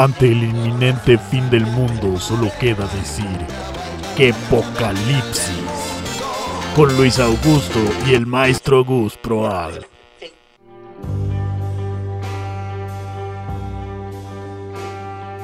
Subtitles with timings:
[0.00, 3.26] Ante el inminente fin del mundo solo queda decir
[4.16, 5.52] que apocalipsis.
[6.74, 7.78] Con Luis Augusto
[8.08, 9.86] y el maestro Gus Proal.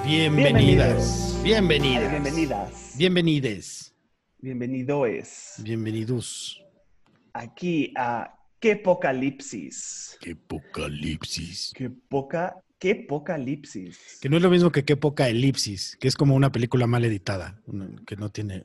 [0.06, 1.38] Bienvenidas.
[1.44, 2.10] Bienvenidas.
[2.10, 2.94] Bienvenidas.
[2.96, 3.94] Bienvenides.
[4.38, 6.64] Bienvenidos Bienvenidos.
[7.34, 10.16] aquí a Qué Apocalipsis.
[10.18, 11.72] ¡Qué apocalipsis!
[11.76, 14.18] Qué poca, qué apocalipsis.
[14.20, 17.04] Que no es lo mismo que qué poca elipsis, que es como una película mal
[17.04, 17.60] editada,
[18.06, 18.64] que no tiene...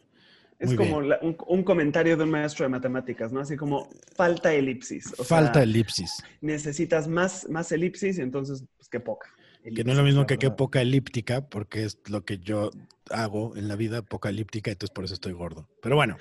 [0.60, 3.40] Es como la- un, un comentario de un maestro de matemáticas, ¿no?
[3.40, 5.12] Así como falta elipsis.
[5.18, 6.24] O falta sea, elipsis.
[6.40, 9.28] necesitas más, más elipsis y entonces, pues qué poca.
[9.64, 12.70] Que no es lo mismo que qué poca poca elíptica, porque es lo que yo
[13.10, 15.68] hago en la vida, poca elíptica, entonces por eso estoy gordo.
[15.82, 16.18] Pero bueno,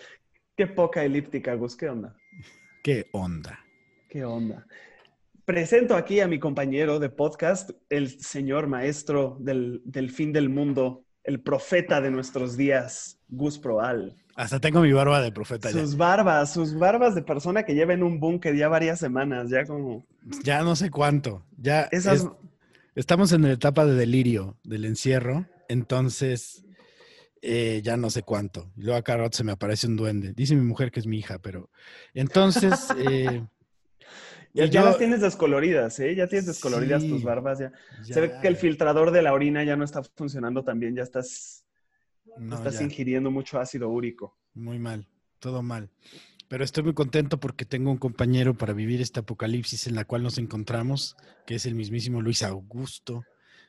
[0.56, 1.76] Qué poca elíptica, Gus.
[1.76, 2.16] ¿Qué onda?
[2.82, 3.58] ¿qué onda?
[4.08, 4.66] ¿Qué onda?
[5.50, 11.02] Presento aquí a mi compañero de podcast, el señor maestro del, del fin del mundo,
[11.24, 14.14] el profeta de nuestros días, Gus Proal.
[14.36, 15.80] Hasta tengo mi barba de profeta ya.
[15.80, 19.64] Sus barbas, sus barbas de persona que lleva en un búnker ya varias semanas, ya
[19.64, 20.06] como...
[20.44, 21.44] Ya no sé cuánto.
[21.58, 22.20] Ya Esas...
[22.20, 22.28] es-
[22.94, 26.64] estamos en la etapa de delirio del encierro, entonces
[27.42, 28.70] eh, ya no sé cuánto.
[28.76, 30.32] Luego a cada rato se me aparece un duende.
[30.32, 31.70] Dice mi mujer que es mi hija, pero
[32.14, 33.42] entonces eh,
[34.52, 36.14] Ya, ya yo- las tienes descoloridas, ¿eh?
[36.14, 37.58] Ya tienes descoloridas Sí, tus barbas.
[37.60, 37.72] Ya.
[38.04, 41.02] ya- Se ve que el filtrador de la orina ya no está funcionando también, ya
[41.04, 41.64] estás,
[42.36, 44.36] no, estás ya, ingiriendo mucho ácido úrico.
[44.54, 45.06] muy mal,
[45.38, 45.90] todo mal.
[46.48, 50.24] Pero estoy muy contento porque tengo un compañero para vivir este apocalipsis en la cual
[50.24, 53.24] nos encontramos, que es el mismísimo Luis Augusto.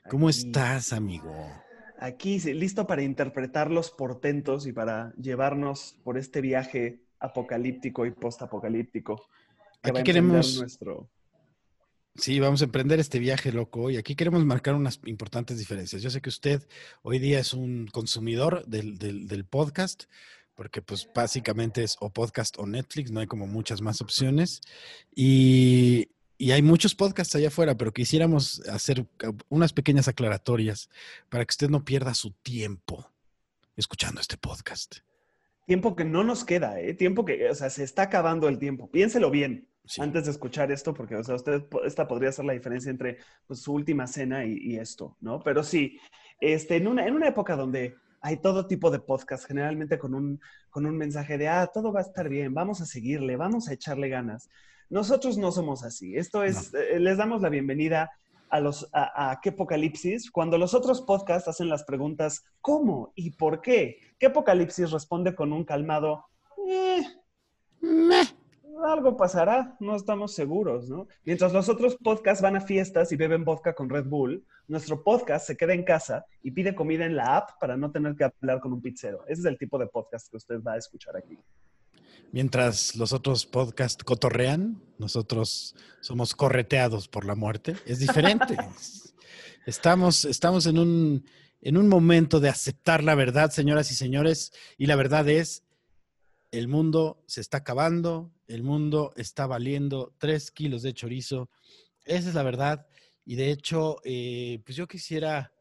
[0.10, 1.32] ¿Cómo Aquí- estás, amigo?
[2.00, 9.28] Aquí, listo para interpretar los portentos y para llevarnos por este viaje apocalíptico y postapocalíptico.
[9.82, 11.10] Que Aquí queremos- Nuestro...
[12.16, 16.02] Sí, vamos a emprender este viaje loco y aquí queremos marcar unas importantes diferencias.
[16.02, 16.62] Yo sé que usted
[17.04, 20.04] hoy día es un consumidor del, del- del podcast,
[20.56, 24.60] porque pues básicamente es o podcast o Netflix, no hay como muchas más opciones.
[25.16, 29.08] Y, y hay muchos podcasts allá afuera, pero quisiéramos hacer
[29.48, 30.90] unas pequeñas aclaratorias
[31.30, 33.10] para que usted no pierda su tiempo
[33.78, 34.98] escuchando este podcast.
[35.66, 36.94] Tiempo que no nos queda, ¿eh?
[36.94, 38.92] Tiempo que, o sea, se está acabando el tiempo.
[38.92, 39.70] Piénselo bien.
[39.84, 40.02] Sí.
[40.02, 43.62] antes de escuchar esto, porque, o sea, usted, esta podría ser la diferencia entre pues,
[43.62, 45.42] su última cena y, y esto, ¿no?
[45.42, 45.98] Pero sí,
[46.40, 50.40] este, en, una, en una época donde hay todo tipo de podcast, generalmente con un,
[50.70, 53.74] con un mensaje de, ah, todo va a estar bien, vamos a seguirle, vamos a
[53.74, 54.50] echarle ganas.
[54.90, 56.16] Nosotros no somos así.
[56.16, 58.12] Esto es, eh, les damos la bienvenida
[58.50, 63.32] a los a, a qué apocalipsis cuando los otros podcasts hacen las preguntas ¿cómo y
[63.32, 63.98] por qué?
[64.20, 66.26] ¿Qué apocalipsis responde con un calmado
[66.68, 67.02] "Eh,
[68.86, 71.08] algo pasará, no estamos seguros, ¿no?
[71.24, 75.48] Mientras los otros podcasts van a fiestas y beben vodka con Red Bull, nuestro podcast
[75.48, 78.60] se queda en casa y pide comida en la app para no tener que hablar
[78.60, 79.24] con un pizzero.
[79.28, 81.38] Ese es el tipo de podcast que usted va a escuchar aquí.
[82.32, 87.76] Mientras los otros podcasts cotorrean, nosotros somos correteados por la muerte.
[87.86, 88.58] Es diferente.
[89.66, 91.26] estamos, estamos en un,
[91.62, 95.64] en un momento de aceptar la verdad, señoras y señores, y la verdad es,
[96.52, 101.50] el mundo se está acabando, el mundo está valiendo tres kilos de chorizo.
[102.06, 102.88] Esa es la verdad.
[103.26, 105.54] Y de hecho, eh, pues yo quisiera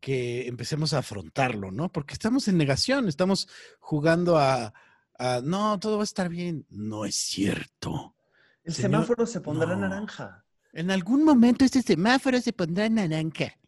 [0.00, 1.90] que empecemos a afrontarlo, ¿no?
[1.90, 3.48] Porque estamos en negación, estamos
[3.80, 4.72] jugando a,
[5.18, 6.66] a, no, todo va a estar bien.
[6.70, 8.14] No es cierto.
[8.64, 9.88] El Señor- semáforo se pondrá no.
[9.88, 10.44] naranja.
[10.72, 13.58] En algún momento este semáforo se pondrá naranja.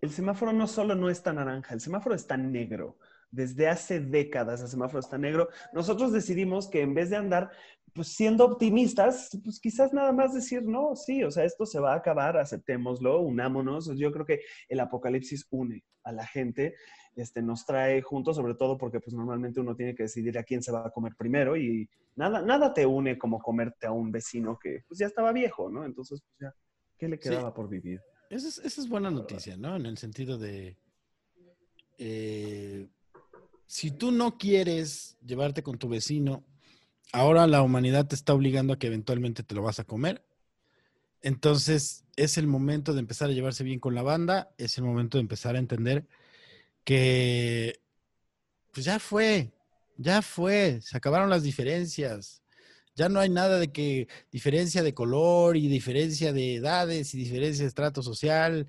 [0.00, 2.98] El semáforo no solo no está naranja, el semáforo está negro.
[3.30, 5.48] Desde hace décadas el semáforo está negro.
[5.72, 7.50] Nosotros decidimos que en vez de andar
[7.94, 11.92] pues, siendo optimistas, pues quizás nada más decir, no, sí, o sea, esto se va
[11.92, 13.96] a acabar, aceptémoslo, unámonos.
[13.96, 16.74] Yo creo que el apocalipsis une a la gente,
[17.14, 20.62] este, nos trae juntos, sobre todo porque pues normalmente uno tiene que decidir a quién
[20.62, 24.58] se va a comer primero y nada, nada te une como comerte a un vecino
[24.58, 25.84] que pues ya estaba viejo, ¿no?
[25.84, 26.54] Entonces, pues ya,
[26.98, 27.28] ¿qué le Sí.
[27.28, 28.00] quedaba por vivir?
[28.30, 29.76] Esa es, esa es buena noticia, ¿no?
[29.76, 30.78] En el sentido de,
[31.98, 32.88] eh,
[33.70, 36.44] si tú no quieres llevarte con tu vecino,
[37.12, 40.24] ahora la humanidad te está obligando a que eventualmente te lo vas a comer.
[41.22, 45.18] Entonces es el momento de empezar a llevarse bien con la banda, es el momento
[45.18, 46.08] de empezar a entender
[46.82, 47.78] que,
[48.72, 49.52] pues ya fue,
[49.98, 52.42] ya fue, se acabaron las diferencias.
[52.96, 57.62] Ya no hay nada de que diferencia de color y diferencia de edades y diferencia
[57.62, 58.68] de estrato social.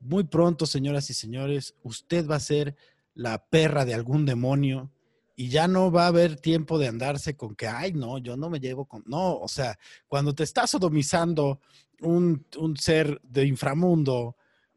[0.00, 2.74] Muy pronto, señoras y señores, usted va a ser
[3.14, 4.90] la perra de algún demonio
[5.36, 8.50] y ya no va a haber tiempo de andarse con que, ay, no, yo no
[8.50, 9.02] me llevo con...
[9.06, 11.60] No, o sea, cuando te está sodomizando
[12.00, 14.36] un, un ser de inframundo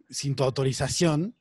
[0.09, 1.35] sin tu autorización,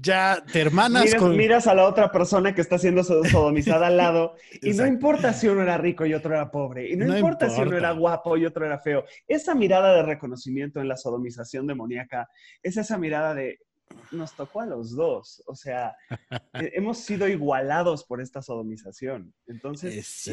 [0.00, 1.36] ya te hermanas Miras, con...
[1.36, 5.32] miras a la otra persona que está siendo so- sodomizada al lado y no importa
[5.32, 7.78] si uno era rico y otro era pobre, y no, No importa, si uno importa.
[7.78, 9.04] era guapo y otro era feo.
[9.26, 12.28] Esa mirada de reconocimiento en la sodomización demoníaca
[12.62, 13.58] es esa mirada de
[14.10, 15.96] nos tocó a los dos, o sea,
[16.52, 19.34] hemos sido igualados por esta sodomización.
[19.46, 20.26] Entonces, Es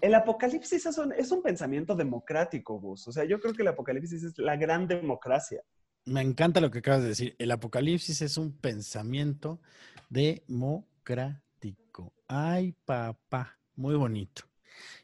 [0.00, 3.06] el, apocalipsis es un, es un pensamiento democrático, Gus.
[3.08, 5.62] O sea, yo creo que el apocalipsis es la gran democracia.
[6.06, 7.34] Me encanta lo que acabas de decir.
[7.38, 9.60] El apocalipsis es un pensamiento
[10.10, 11.44] democrático.
[12.28, 14.42] Ay, papá, muy bonito.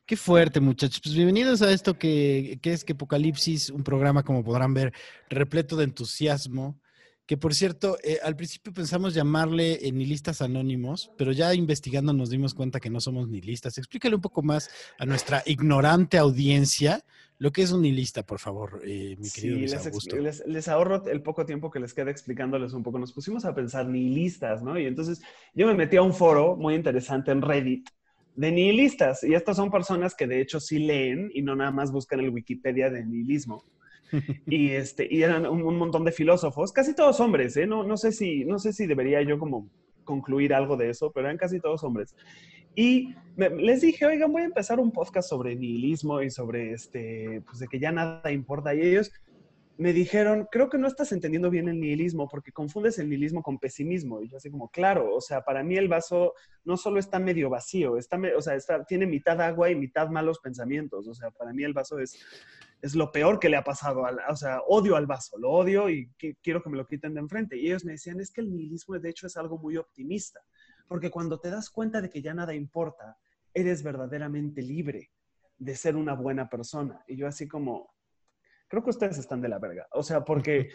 [0.04, 1.00] Qué fuerte, muchachos.
[1.02, 4.92] Pues bienvenidos a esto que, que es que Apocalipsis, un programa, como podrán ver,
[5.28, 6.80] repleto de entusiasmo.
[7.30, 12.28] Que por cierto, eh, al principio pensamos llamarle eh, nihilistas anónimos, pero ya investigando nos
[12.28, 13.78] dimos cuenta que no somos nihilistas.
[13.78, 14.68] Explícale un poco más
[14.98, 17.04] a nuestra ignorante audiencia
[17.38, 20.66] lo que es un nihilista, por favor, eh, mi querido Sí, Luis les, les- les
[20.66, 22.98] ahorro el poco tiempo que les queda explicándoles un poco.
[22.98, 24.76] Nos pusimos a pensar nihilistas, ¿no?
[24.76, 25.22] Y entonces
[25.54, 27.88] yo me metí a un foro muy interesante en Reddit
[28.34, 29.22] de nihilistas.
[29.22, 32.30] Y estas son personas que de hecho sí leen y no nada más buscan el
[32.30, 33.64] Wikipedia de nihilismo.
[34.46, 37.66] Y, este, y eran un, montón de filósofos, casi todos hombres, ¿eh?
[37.66, 39.68] No, no, sé si, no sé si debería yo como
[40.04, 42.14] concluir algo de eso, pero eran casi todos hombres.
[42.74, 47.58] Y les dije, oigan, voy a empezar un podcast sobre nihilismo y sobre, este, pues
[47.58, 48.74] de que ya nada importa.
[48.74, 49.12] Y ellos
[49.80, 53.58] me dijeron, creo que no estás entendiendo bien el nihilismo porque confundes el nihilismo con
[53.58, 54.20] pesimismo.
[54.20, 56.34] Y yo así como, claro, o sea, para mí el vaso
[56.64, 60.38] no solo está medio vacío, está, o sea, está, tiene mitad agua y mitad malos
[60.38, 61.08] pensamientos.
[61.08, 62.18] O sea, para mí el vaso es,
[62.82, 65.88] es lo peor que le ha pasado, al, o sea, odio al vaso, lo odio
[65.88, 67.56] y qui- quiero que me lo quiten de enfrente.
[67.56, 70.40] Y ellos me decían, es que el nihilismo de hecho es algo muy optimista,
[70.88, 73.16] porque cuando te das cuenta de que ya nada importa,
[73.52, 75.10] eres verdaderamente libre
[75.58, 77.04] de ser una buena persona.
[77.06, 77.92] Y yo así como,
[78.68, 79.86] creo que ustedes están de la verga.
[79.92, 80.70] O sea, porque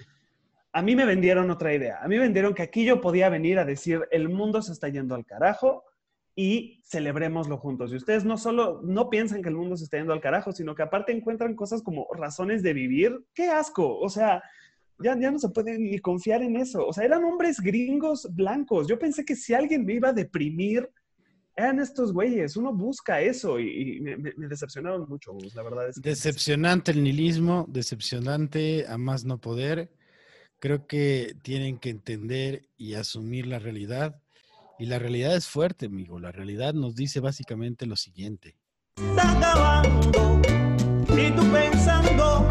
[0.73, 1.99] a mí me vendieron otra idea.
[2.03, 4.89] A mí me vendieron que aquí yo podía venir a decir, el mundo se está
[4.89, 5.83] yendo al carajo
[6.35, 7.91] y celebrémoslo juntos.
[7.91, 10.75] Y ustedes no solo no piensan que el mundo se está yendo al carajo, sino
[10.75, 13.25] que aparte encuentran cosas como razones de vivir.
[13.33, 13.97] ¡Qué asco!
[13.97, 14.43] O sea,
[14.99, 16.85] ya, ya no se puede ni confiar en eso.
[16.85, 18.87] O sea, eran hombres gringos blancos.
[18.87, 20.89] Yo pensé que si alguien me iba a deprimir,
[21.55, 22.57] eran estos güeyes.
[22.57, 24.17] Uno busca eso y, me,
[24.47, 25.37] decepcionaron mucho.
[25.53, 26.09] La verdad es que...
[26.09, 29.91] Decepcionante el nihilismo, decepcionante a más no poder.
[30.59, 34.21] Creo que tienen que entender y asumir la realidad.
[34.77, 36.19] Y la realidad es fuerte, amigo.
[36.19, 38.57] La realidad nos dice básicamente lo siguiente.
[38.97, 40.41] está acabando
[41.17, 42.45] y tú pensando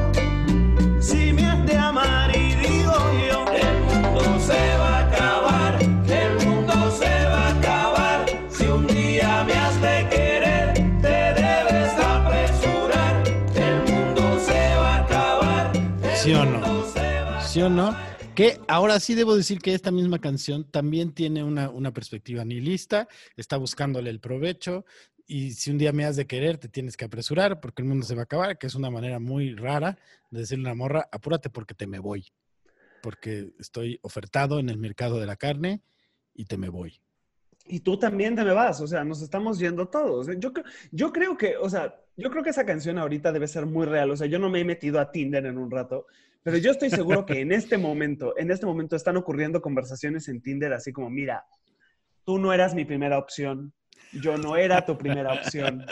[1.01, 2.93] si me has de amar y digo
[3.29, 8.87] yo el mundo se va a acabar el mundo se va a acabar si un
[8.87, 13.23] día me has de querer te debes apresurar
[13.55, 16.59] el mundo se va a acabar el ¿Sí o no?
[16.61, 17.97] mundo se va a ¿Sí o no?
[18.35, 23.07] Que ahora sí debo decir que esta misma canción también tiene una, una perspectiva nihilista,
[23.37, 24.85] está buscándole el provecho
[25.25, 28.05] y si un día me has de querer te tienes que apresurar porque el mundo
[28.05, 29.99] se va a acabar, que es una manera muy rara
[30.31, 32.27] de decirle a una morra, apúrate porque te me voy,
[33.03, 35.83] porque estoy ofertado en el mercado de la carne
[36.35, 37.01] y te me voy.
[37.67, 40.27] Y tú también te me vas, o sea, nos estamos yendo todos.
[40.39, 40.53] Yo,
[40.91, 44.11] yo creo que, o sea, yo creo que esa canción ahorita debe ser muy real.
[44.11, 46.07] O sea, yo no me he metido a Tinder en un rato,
[46.45, 50.41] pero yo estoy seguro que en este momento, en este momento están ocurriendo conversaciones en
[50.43, 51.45] Tinder así como, mira,
[52.25, 53.73] tú no eras mi primera opción,
[54.13, 55.85] yo no era tu primera opción.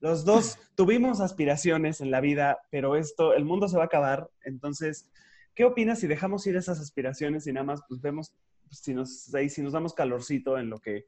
[0.00, 4.28] Los dos tuvimos aspiraciones en la vida, pero esto, el mundo se va a acabar.
[4.44, 5.08] Entonces,
[5.54, 8.34] ¿qué opinas si dejamos ir esas aspiraciones y nada más pues vemos
[8.70, 11.04] si nos, ahí, si nos damos calorcito en lo que,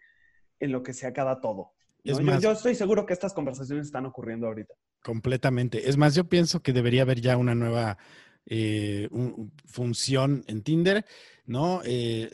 [0.60, 1.72] en lo que se acaba todo?
[2.04, 2.12] ¿no?
[2.12, 4.74] Es Yo- yo, estoy seguro que estas conversaciones están ocurriendo ahorita.
[5.02, 5.88] Completamente.
[5.88, 7.98] Es más, yo pienso que debería haber ya una nueva
[8.46, 11.04] eh, un- función en Tinder,
[11.46, 11.82] ¿no?
[11.84, 12.30] Eh,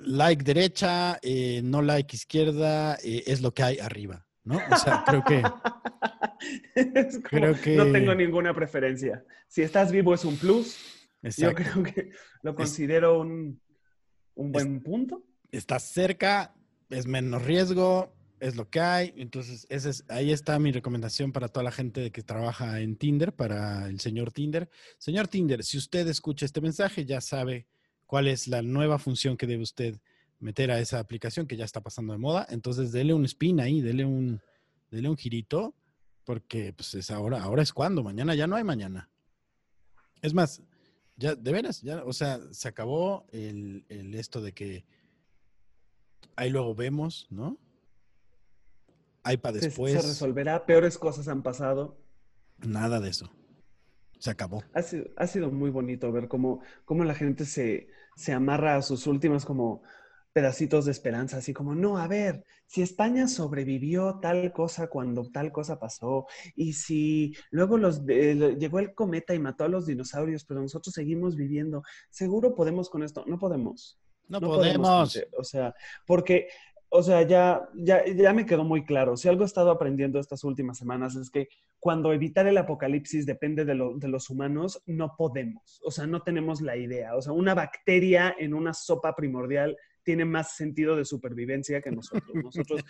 [0.00, 4.56] like derecha, eh, no like izquierda, eh, es lo que hay arriba, ¿no?
[4.70, 5.42] O sea, creo que
[6.74, 9.24] Es como, Creo que- No tengo ninguna preferencia.
[9.48, 10.76] Si estás vivo es un plus.
[11.36, 12.10] Yo creo que
[12.42, 13.60] lo considero un,
[14.34, 15.24] un buen punto.
[15.50, 16.54] estás cerca,
[16.90, 19.14] es menos riesgo, es lo que hay.
[19.16, 23.34] Entonces, ese es, ahí está mi recomendación para toda la gente que trabaja en Tinder,
[23.34, 24.68] para el señor Tinder.
[24.98, 27.66] Señor Tinder, si usted escucha este mensaje, ya sabe
[28.06, 29.98] cuál es la nueva función que debe usted
[30.38, 32.46] meter a esa aplicación que ya está pasando de moda.
[32.50, 34.40] Entonces, dele un spin ahí, dele un,
[34.90, 35.74] dele un girito,
[36.24, 39.08] porque pues es ahora, ahora es cuando, mañana ya no hay mañana.
[40.22, 40.62] Es más,
[41.16, 44.84] ya, de veras, ya, o sea, se acabó el, el esto de que
[46.34, 47.58] ahí luego vemos, ¿no?
[49.26, 50.64] Ahí para después, Se resolverá.
[50.66, 51.98] Peores cosas han pasado.
[52.58, 53.28] nada de eso.
[54.20, 54.62] Se acabó.
[54.72, 58.82] Ha sido, ha sido muy bonito ver cómo, cómo la gente se, se amarra a
[58.82, 59.82] sus últimas como
[60.32, 65.50] pedacitos de esperanza, así como, no, a ver, si España sobrevivió tal cosa cuando tal
[65.50, 70.60] cosa pasó, y si luego los, llegó el cometa y mató a los dinosaurios, pero
[70.60, 73.24] nosotros seguimos viviendo, seguro podemos con esto.
[73.26, 73.98] No podemos.
[74.28, 75.12] No, No podemos.
[75.14, 75.30] gente.
[75.38, 75.74] O sea,
[76.06, 76.48] porque,
[76.88, 79.16] o sea, ya, ya, ya me quedó muy claro.
[79.16, 83.64] Si algo he estado aprendiendo estas últimas semanas es que cuando evitar el apocalipsis depende
[83.64, 85.80] de, lo- de los humanos, no podemos.
[85.84, 87.16] O sea, no tenemos la idea.
[87.16, 92.30] O sea, una bacteria en una sopa primordial tiene más sentido de supervivencia que nosotros.
[92.32, 92.84] Nosotros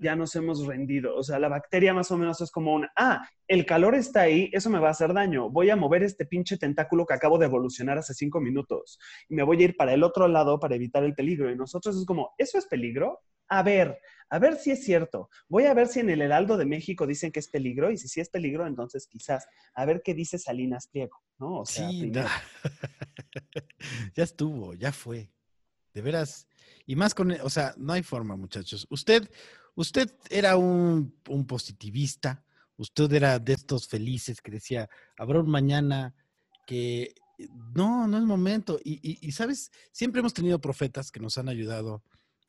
[0.00, 1.14] ya nos hemos rendido.
[1.14, 4.48] O sea, la bacteria más o menos es como un, ah, el calor está ahí,
[4.54, 5.50] eso me va a hacer daño.
[5.50, 8.98] Voy a mover este pinche tentáculo que acabo de evolucionar hace cinco minutos
[9.28, 11.50] y me voy a ir para el otro lado para evitar el peligro.
[11.50, 13.20] Y nosotros es como, ¿eso es peligro?
[13.48, 13.98] A ver,
[14.30, 15.28] a ver si es cierto.
[15.46, 18.08] Voy a ver si en el Heraldo de México dicen que es peligro y si
[18.08, 19.46] sí es peligro, entonces quizás.
[19.74, 21.60] A ver qué dice Salinas Pliego, ¿no?
[21.60, 22.24] O sea, Sí, no.
[24.16, 25.30] ya estuvo, ya fue.
[25.92, 26.48] De veras.
[26.86, 28.86] Y más con, o sea, no hay forma, muchachos.
[28.90, 29.30] Usted,
[29.74, 32.44] usted era un, un positivista,
[32.76, 36.14] usted era de estos felices que decía, habrá un mañana
[36.66, 37.14] que
[37.74, 38.78] no, no es momento.
[38.84, 42.02] Y, y- y, sabes, siempre hemos tenido profetas que nos han ayudado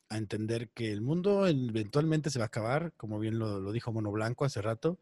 [0.10, 3.92] a entender que el mundo eventualmente se va a acabar, como bien lo, lo dijo
[3.92, 5.00] Mono Blanco hace rato.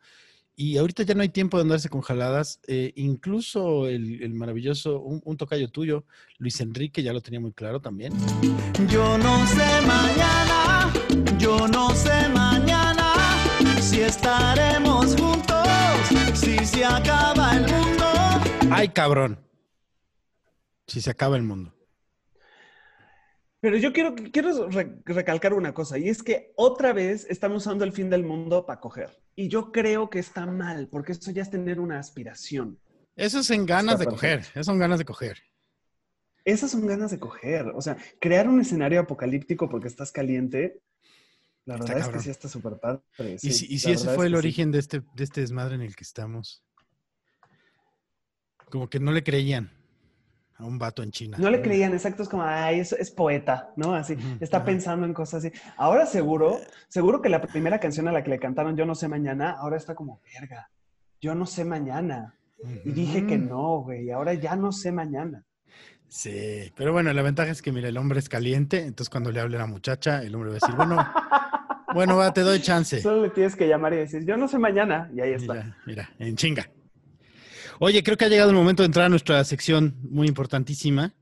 [0.64, 2.60] Y ahorita ya no hay tiempo de andarse con jaladas.
[2.68, 6.06] eh, incluso el, el maravilloso, un, un tocayo tuyo,
[6.38, 8.14] Luis Enrique, ya lo tenía muy claro también.
[8.88, 10.94] Yo no sé mañana,
[11.40, 13.12] yo no sé mañana
[13.82, 15.68] si estaremos juntos,
[16.36, 18.06] si se acaba el mundo.
[18.70, 19.40] ¡Ay, cabrón!
[20.86, 21.74] Si se acaba el mundo.
[23.62, 27.84] Pero yo quiero, quiero re- recalcar una cosa, y es que otra vez estamos usando
[27.86, 29.22] el fin del mundo para coger.
[29.36, 32.80] Y yo creo que está mal, porque eso ya es tener una aspiración.
[33.16, 34.40] Eso es en ganas Está de coger.
[34.40, 35.38] Eso son ganas de coger.
[36.44, 37.68] Esas son ganas de coger.
[37.76, 40.82] O sea, crear un escenario apocalíptico porque estás caliente,
[41.66, 43.04] la Está verdad es que sí está súper padre.
[43.44, 44.38] y si, y si ese fue es el sí.
[44.38, 46.64] origen de, este, de este desmadre en el que estamos.
[48.72, 49.72] Como que no le creían
[50.62, 51.38] a un vato en China.
[51.40, 53.96] No le creían, exacto, es como, ay, es, es poeta, ¿no?
[53.96, 54.66] Así, está ajá.
[54.68, 55.58] pensando en cosas así.
[55.78, 59.08] Ahora seguro, seguro que la primera canción a la que le cantaron Yo no sé
[59.08, 60.70] mañana, ahora está como, verga,
[61.20, 62.36] yo no sé mañana.
[62.86, 65.44] Y dije que no, güey, ahora ya no sé mañana.
[66.08, 69.40] Sí, pero bueno, la ventaja es que, mira, el hombre es caliente, entonces cuando le
[69.40, 70.98] hable a la muchacha, el hombre va a decir, bueno,
[71.94, 73.02] bueno, va, te doy chance.
[73.02, 75.54] Solo le tienes que llamar y decir, yo no sé mañana, y ahí está.
[75.54, 76.70] Mira, mira, en chinga.
[77.84, 81.16] Oye, creo que ha llegado el momento de entrar a nuestra sección muy importantísima,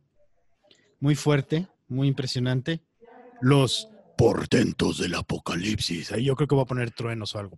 [0.99, 2.81] muy fuerte, muy impresionante.
[3.39, 3.87] Los
[4.17, 6.11] portentos del apocalipsis.
[6.11, 7.55] Ahí yo creo que voy a poner truenos o algo.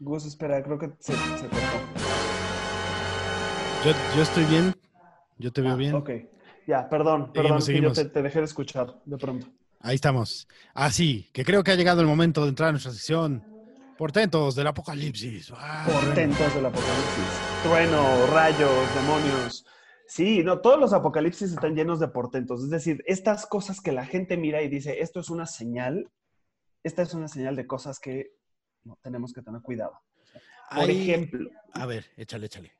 [0.00, 1.58] Gus, espera, creo que se, se cortó.
[3.84, 4.74] Yo, yo estoy bien,
[5.36, 5.94] yo te veo Ah, bien.
[5.94, 6.10] Ok,
[6.66, 7.96] ya, perdón, Seguimos, perdón, que seguimos.
[7.98, 9.46] yo te, te dejé de escuchar de pronto.
[9.80, 10.48] Ahí estamos.
[10.72, 13.44] Así, que creo que ha llegado el momento de entrar a nuestra sección.
[14.02, 15.52] Portentos del apocalipsis.
[15.86, 17.40] Portentos del apocalipsis.
[17.62, 19.64] Trueno, rayos, demonios.
[20.08, 22.64] Sí, no, todos los apocalipsis están llenos de portentos.
[22.64, 26.10] Es decir, estas cosas que la gente mira y dice, esto es una señal,
[26.82, 28.32] esta es una señal de cosas que
[28.82, 29.92] no, tenemos que tener cuidado.
[30.74, 32.72] Por ejemplo, A ver, échale, échale.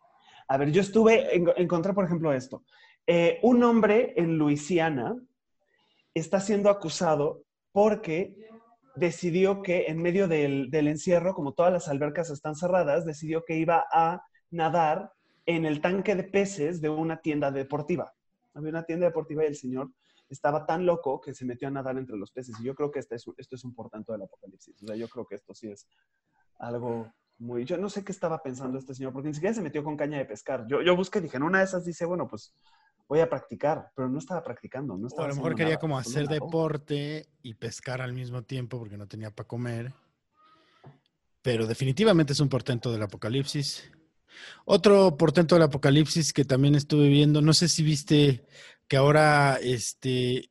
[0.48, 2.64] a ver, yo estuve, en- encontré por ejemplo esto.
[3.06, 5.14] Eh, un hombre en Luisiana
[6.14, 8.34] está siendo acusado porque
[8.94, 13.56] decidió que en medio del, del encierro, como todas las albercas están cerradas, decidió que
[13.56, 15.12] iba a nadar
[15.46, 18.12] en el tanque de peces de una tienda deportiva.
[18.54, 19.90] Había una tienda deportiva y el señor
[20.28, 22.54] estaba tan loco que se metió a nadar entre los peces.
[22.60, 24.82] Y yo creo que este es, esto es un portento del apocalipsis.
[24.82, 25.86] O sea, yo creo que esto sí es
[26.58, 27.64] algo muy...
[27.64, 30.18] Yo no sé qué estaba pensando este señor, porque ni siquiera se metió con caña
[30.18, 30.66] de pescar.
[30.66, 32.54] Yo, yo busqué, dije, en una de esas dice, bueno, pues
[33.12, 34.96] voy a practicar, pero no estaba practicando.
[34.96, 38.14] No O estaba a lo mejor quería nada, como solo hacer deporte y pescar al
[38.14, 39.92] mismo tiempo porque no tenía para comer.
[41.42, 43.84] Pero definitivamente es un portento del apocalipsis.
[44.64, 48.46] Otro portento del apocalipsis que también estuve viendo, no sé si viste
[48.88, 50.48] que ahora este,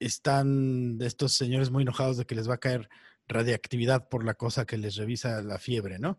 [0.00, 2.88] están estos señores muy enojados de que les va a caer
[3.26, 6.18] radiactividad por la cosa que les revisa la fiebre, ¿no?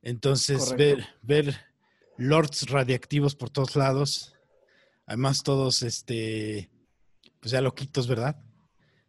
[0.00, 1.56] Entonces, ver, ver
[2.18, 4.35] lords radiactivos por todos lados,
[5.06, 6.70] además todos, este,
[7.40, 8.36] pues ya loquitos, ¿verdad?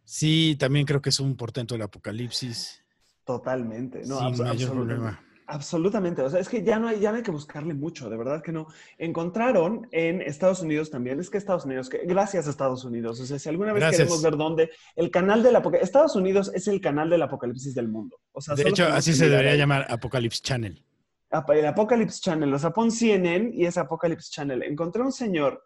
[0.04, 2.84] Sí, también creo que es un portento del apocalipsis.
[3.25, 4.04] Totalmente.
[4.06, 4.74] No, sin abs- mayor absolutamente.
[4.96, 5.24] problema.
[5.50, 6.22] Absolutamente.
[6.22, 8.42] O sea, es que ya no, hay, ya no hay que buscarle mucho, de verdad
[8.44, 8.68] que no.
[8.98, 13.20] Encontraron en Estados Unidos también, es que Estados Unidos, que, gracias a Estados Unidos.
[13.22, 14.00] O sea, si alguna vez Gracias.
[14.01, 17.88] queremos ver dónde, el canal del apocalipsis, Estados Unidos es el canal del apocalipsis del
[17.88, 18.20] mundo.
[18.34, 19.58] O sea, De hecho, así se debería ahí.
[19.58, 20.84] llamar Apocalypse Channel.
[21.29, 24.63] El Apocalypse Channel, o sea, pon CNN y es Apocalypse Channel.
[24.63, 25.63] Encontré un señor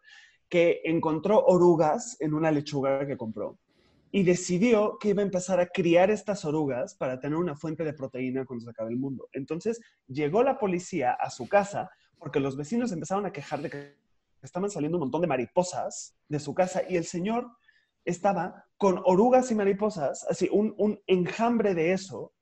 [0.50, 3.58] que encontró orugas en una lechuga que compró
[4.12, 7.94] y decidió que iba a empezar a criar estas orugas para tener una fuente de
[7.94, 9.30] proteína cuando se acabe el mundo.
[9.32, 13.98] Entonces llegó la policía a su casa porque los vecinos empezaron a quejar de que
[14.41, 17.48] estaban saliendo un montón de mariposas de su casa y el señor
[18.03, 22.34] estaba con orugas y mariposas, así, un enjambre de eso.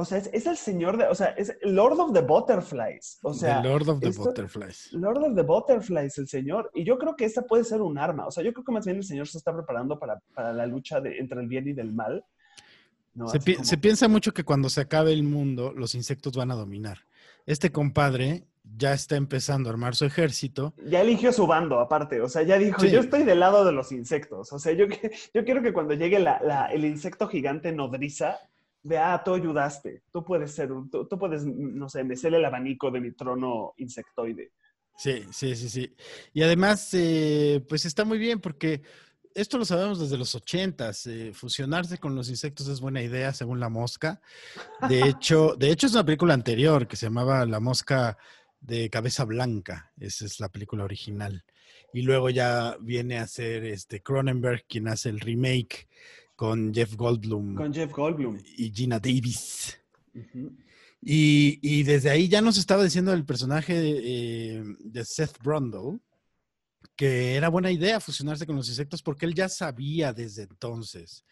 [0.00, 3.18] O sea, es, es el señor de, o sea, es Lord of the Butterflies.
[3.22, 4.92] O sea, The Lord of the esto- Butterflies.
[4.92, 6.70] Lord of the Butterflies, el señor.
[6.72, 8.26] Y yo creo que esa puede ser un arma.
[8.26, 10.66] O sea, yo creo que más bien el señor se está preparando para, para la
[10.66, 12.24] lucha de, entre el bien y del mal.
[13.14, 13.26] ¿no?
[13.28, 16.34] Se, Así pi- como- se piensa mucho que cuando se acabe el mundo, los insectos
[16.36, 16.98] van a dominar.
[17.44, 18.44] Este compadre
[18.76, 20.74] ya está empezando a armar su ejército.
[20.86, 22.20] Ya eligió su bando, aparte.
[22.20, 22.90] O sea, ya dijo, Sí.
[22.90, 24.52] yo estoy del lado de los insectos.
[24.52, 24.86] O sea, yo,
[25.34, 28.38] yo quiero que cuando llegue la- la- el insecto gigante nodriza,
[28.82, 30.02] vea, ah, tú ayudaste.
[30.12, 34.52] Tú puedes ser, tú, tú puedes, no sé, mecerle el abanico de mi trono insectoide.
[34.96, 35.94] Sí, sí, sí, sí.
[36.32, 38.82] Y además, eh, pues está muy bien porque
[39.34, 41.06] esto lo sabemos desde los ochentas.
[41.06, 44.20] eh, fusionarse con los insectos es buena idea, según la mosca.
[44.88, 48.18] De hecho, de hecho es una película anterior que se llamaba La mosca
[48.60, 49.92] de cabeza blanca.
[50.00, 51.44] Esa es la película original.
[51.92, 55.88] Y luego ya viene a ser este Cronenberg quien hace el remake
[56.38, 58.38] con Jeff Goldblum Con Jeff Goldblum.
[58.56, 59.76] y Gina Davis.
[61.02, 65.98] Y, y desde ahí ya nos estaba diciendo el personaje de, eh, de Seth Brundle
[66.94, 71.24] que era buena idea fusionarse con los insectos porque él ya sabía desde entonces.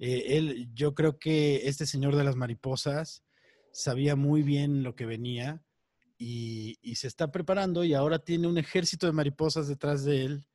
[0.00, 3.22] Eh, él, yo creo que este señor de las mariposas
[3.70, 5.62] sabía muy bien lo que venía
[6.18, 10.47] y, y se está preparando y ahora tiene un ejército de mariposas detrás de él,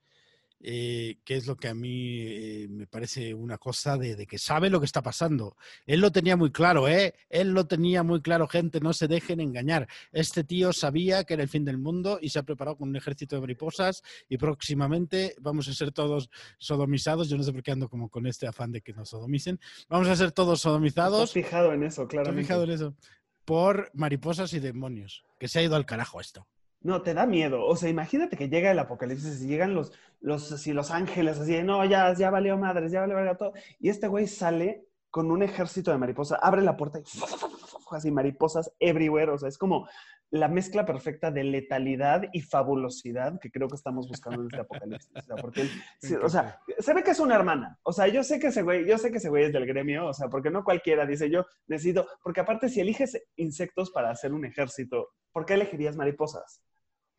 [0.65, 4.37] eh, que es lo que a mí eh, me parece una cosa de, de que
[4.37, 5.57] sabe lo que está pasando.
[5.85, 7.13] Él lo tenía muy claro, ¿eh?
[7.29, 9.87] Él lo tenía muy claro, gente, no se dejen engañar.
[10.13, 12.95] Este tío sabía que era el fin del mundo y se ha preparado con un
[12.95, 17.27] ejército de mariposas y próximamente vamos a ser todos sodomizados.
[17.29, 19.59] Yo no sé por qué ando como con este afán de que nos sodomicen.
[19.89, 21.33] Vamos a ser todos sodomizados.
[21.33, 22.43] fijado en eso, ¿Te has claramente.
[22.43, 22.95] fijado en eso?
[23.43, 25.25] Por mariposas y demonios.
[25.39, 26.47] Que se ha ido al carajo esto.
[26.83, 27.65] No, te da miedo.
[27.65, 31.53] O sea, imagínate que llega el apocalipsis y llegan los, los, así, los ángeles así
[31.53, 33.53] de, no, ya, ya valió madres, ya valió todo.
[33.79, 37.03] Y este güey sale con un ejército de mariposas, abre la puerta y
[37.95, 39.31] así mariposas everywhere.
[39.31, 39.87] O sea, es como
[40.29, 45.11] la mezcla perfecta de letalidad y fabulosidad que creo que estamos buscando en este apocalipsis.
[45.15, 45.69] O sea, porque él,
[46.23, 47.79] o sea, se ve que es una hermana.
[47.83, 50.07] O sea, yo sé que ese güey, yo sé que ese güey es del gremio,
[50.07, 54.33] o sea, porque no cualquiera dice yo necesito, porque aparte si eliges insectos para hacer
[54.33, 56.61] un ejército, ¿por qué elegirías mariposas?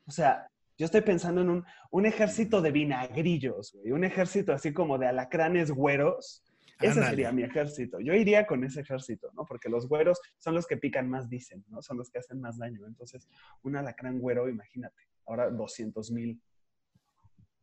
[0.07, 4.73] O sea, yo estoy pensando en un, un ejército de vinagrillos, güey, un ejército así
[4.73, 6.43] como de alacranes güeros.
[6.81, 8.01] Ese sería mi ejército.
[8.01, 9.45] Yo iría con ese ejército, ¿no?
[9.47, 11.81] Porque los güeros son los que pican más, dicen, ¿no?
[11.81, 12.85] Son los que hacen más daño.
[12.87, 13.29] Entonces,
[13.63, 15.05] un alacrán güero, imagínate.
[15.25, 16.43] Ahora 200 mil.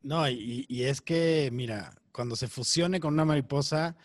[0.02, 3.98] No, y, y es que, mira, cuando se fusione con una mariposa,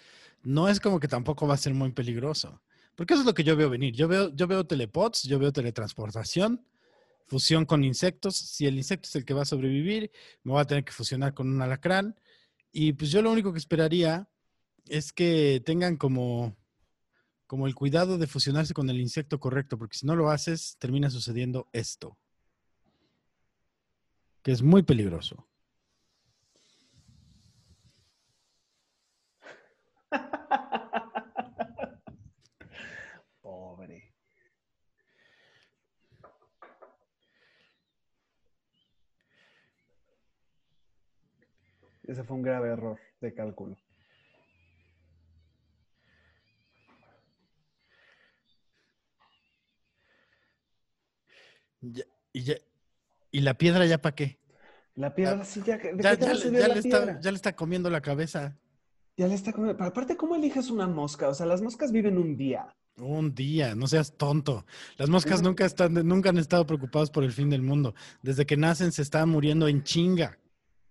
[0.42, 2.60] no es como que tampoco va a ser muy peligroso.
[2.94, 3.94] Porque eso es lo que yo veo venir.
[3.94, 6.64] Yo veo, yo veo telepods, yo veo teletransportación,
[7.26, 8.36] fusión con insectos.
[8.36, 10.10] Si el insecto es el que va a sobrevivir,
[10.42, 12.18] me voy a tener que fusionar con un alacrán.
[12.72, 14.28] Y pues yo lo único que esperaría
[14.88, 16.56] es que tengan como,
[17.46, 21.10] como el cuidado de fusionarse con el insecto correcto, porque si no lo haces, termina
[21.10, 22.18] sucediendo esto,
[24.42, 25.46] que es muy peligroso.
[33.42, 34.12] Pobre.
[42.06, 43.76] Ese fue un grave error de cálculo.
[51.80, 52.58] Ya- y, ya-
[53.30, 54.38] ¿y la piedra ya para qué?
[54.94, 56.74] La piedra, sí, ya, ¿de Ya, qué te ya va a le- servir ya la
[56.74, 57.12] le piedra?
[57.12, 58.56] está, ya le está comiendo la cabeza.
[59.16, 59.76] Ya le está comiendo.
[59.76, 61.28] Pero aparte, ¿cómo eliges una mosca?
[61.28, 62.74] O sea, las moscas viven un día.
[62.98, 64.64] Un día, no seas tonto.
[64.96, 67.94] Las moscas nunca, están, nunca han estado preocupadas por el fin del mundo.
[68.22, 70.38] Desde que nacen se están muriendo en chinga.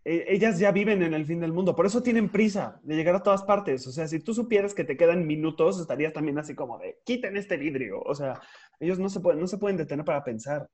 [0.05, 1.75] E- ellas ya viven en el fin del mundo.
[1.75, 3.85] Por eso tienen prisa de llegar a todas partes.
[3.87, 7.35] O sea, si tú supieras que te quedan minutos, estarías también así como de, quiten
[7.35, 8.01] este vidrio.
[8.01, 8.39] O sea,
[8.79, 10.69] ellos no se pueden, no se pueden detener para pensar.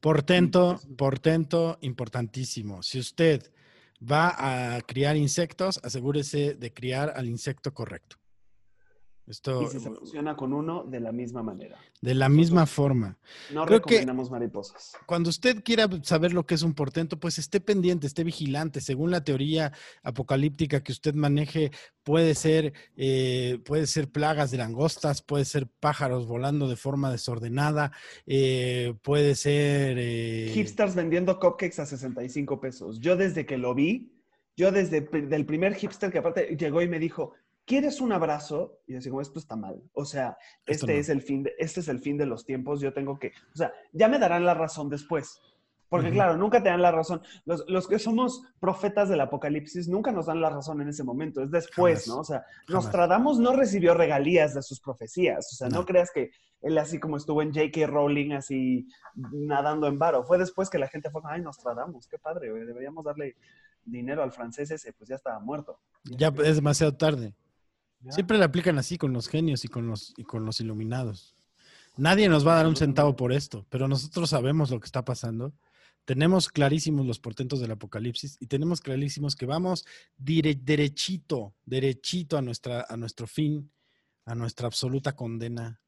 [0.00, 2.82] Portento, portento importantísimo.
[2.84, 3.50] Si usted
[4.00, 8.16] va a criar insectos, asegúrese de criar al insecto correcto.
[9.28, 11.78] Esto, Y si se fusiona con uno, de la misma manera.
[12.00, 13.18] de la misma forma.
[13.52, 14.92] No Creo que- recomendamos mariposas.
[15.06, 18.80] Cuando usted quiera saber lo que es un portento, pues esté pendiente, esté vigilante.
[18.80, 21.70] Según la teoría apocalíptica que usted maneje,
[22.04, 27.92] puede ser, eh, puede ser plagas de langostas, puede ser pájaros volando de forma desordenada,
[28.26, 29.96] eh, puede ser...
[29.98, 32.98] eh, Hipsters vendiendo cupcakes a 65 pesos.
[33.00, 34.12] Yo desde que lo vi,
[34.56, 37.34] yo desde el primer hipster que aparte llegó y me dijo,
[37.68, 38.80] ¿quieres un abrazo?
[38.86, 39.80] Y yo digo, esto está mal.
[39.92, 40.98] O sea, Esto este no.
[41.00, 42.80] es el fin de, este es el fin de los tiempos.
[42.80, 45.40] Yo tengo que, o sea, ya me darán la razón después.
[45.90, 47.22] Porque claro, nunca te dan la razón.
[47.46, 51.42] Los, los que somos profetas del apocalipsis nunca nos dan la razón en ese momento,
[51.42, 52.08] es después, Jamás.
[52.08, 52.20] ¿no?
[52.20, 52.84] O sea, Jamás.
[52.84, 55.50] Nostradamus no recibió regalías de sus profecías.
[55.52, 55.86] O sea, no, No.
[55.86, 57.86] creas que él así como estuvo en J.K.
[57.86, 60.24] Rowling, así nadando en varo.
[60.24, 63.36] Fue después que la gente fue, ay, Nostradamus, qué padre, deberíamos darle
[63.82, 65.80] dinero al francés ese, pues ya estaba muerto.
[66.04, 67.34] Ya es demasiado tarde.
[68.00, 68.12] Ya.
[68.12, 71.34] Siempre le aplican así con los genios y con los, y con los iluminados.
[71.96, 75.04] Nadie nos va a dar un centavo por esto, pero nosotros sabemos lo que está
[75.04, 75.52] pasando.
[76.04, 79.84] Tenemos clarísimos los portentos del apocalipsis y tenemos clarísimos que vamos
[80.16, 83.70] dire- derechito, derechito a, nuestra, a nuestro fin,
[84.24, 85.80] a nuestra absoluta condena.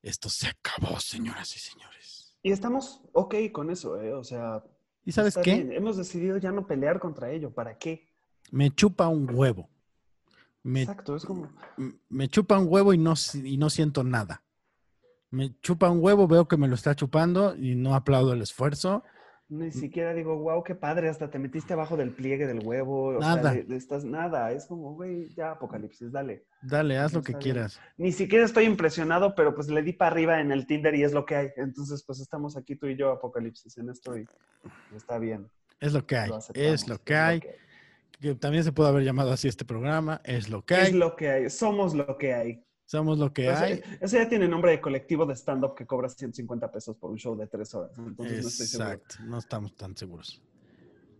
[0.00, 2.36] Esto se acabó, señoras y señores.
[2.42, 4.14] Y estamos ok con eso, ¿eh?
[4.14, 4.64] O sea,
[5.04, 5.54] ¿Y sabes qué?
[5.56, 5.72] bien.
[5.72, 7.52] Hemos decidido ya no pelear contra ello.
[7.52, 8.08] ¿Para qué?
[8.52, 9.68] Me chupa un huevo.
[10.68, 11.48] Me Exacto, es como...
[12.10, 14.42] me chupa un huevo y no, y no siento nada.
[15.30, 19.02] Me chupa un huevo, veo que me lo está chupando y no aplaudo el esfuerzo.
[19.48, 23.16] Ni siquiera digo, wow, qué padre, hasta te metiste abajo del pliegue del huevo.
[23.16, 23.54] O Nada.
[23.54, 24.52] sea, estas, nada.
[24.52, 26.44] Es como, güey, ya apocalipsis, dale.
[26.60, 27.80] Dale, haz lo que quieras.
[27.96, 31.14] Ni siquiera estoy impresionado, pero pues le di para arriba en el Tinder y es
[31.14, 31.48] lo que hay.
[31.56, 34.26] Entonces, pues estamos aquí tú y yo, apocalipsis, en esto y
[34.94, 35.48] está bien.
[35.80, 36.28] Es lo que hay.
[36.28, 37.40] lo Es lo que hay.
[38.20, 40.20] Que también se puede haber llamado así este programa.
[40.24, 40.92] Es lo que Es hay.
[40.92, 41.50] lo que hay.
[41.50, 42.64] Somos lo que hay.
[42.84, 43.82] Somos lo que hay.
[44.00, 47.36] Eso ya tiene nombre de colectivo de stand-up que cobra 150 pesos por un show
[47.36, 47.92] de tres horas.
[47.98, 48.66] Entonces no estoy.
[48.66, 49.16] Exacto.
[49.24, 50.40] No estamos tan seguros.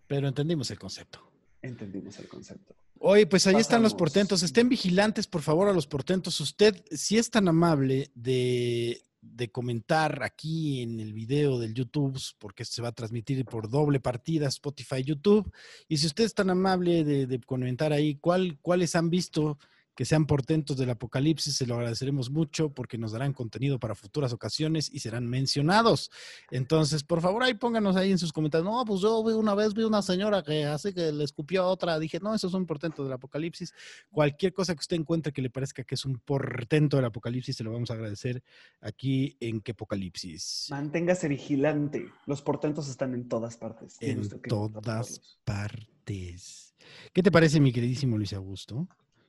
[0.07, 1.21] Pero entendimos el concepto.
[1.61, 2.75] Entendimos el concepto.
[3.01, 4.43] Oye, pues ahí están los portentos.
[4.43, 6.41] Estén vigilantes, por favor, a los portentos.
[6.41, 9.03] Usted, si es tan amable de,
[9.35, 14.01] de comentar aquí en el video del YouTube, porque se va a transmitir por doble
[14.01, 15.51] partida, Spotify, YouTube.
[15.89, 19.59] Y si usted es tan amable de, de comentar ahí cuál, cuáles han visto
[19.99, 24.33] que sean portentos del apocalipsis, se lo agradeceremos mucho porque nos darán contenido para futuras
[24.33, 26.13] ocasiones y serán mencionados.
[26.53, 28.71] Entonces, por favor, ahí pónganos ahí en sus comentarios.
[28.71, 31.67] No, pues yo vi una vez vi una señora que así que le escupió a
[31.67, 31.99] otra.
[31.99, 33.75] Dije, no, eso es un portento del apocalipsis.
[34.13, 37.65] Cualquier cosa que usted encuentre que le parezca que es un portento del apocalipsis, se
[37.65, 38.41] lo vamos a agradecer
[38.81, 40.69] aquí en que apocalipsis.
[40.71, 42.07] Manténgase vigilante.
[42.25, 43.97] Los portentos están en todas partes.
[43.99, 46.77] En todas partes.
[47.13, 48.87] ¿Qué te parece, mi queridísimo Luis Augusto?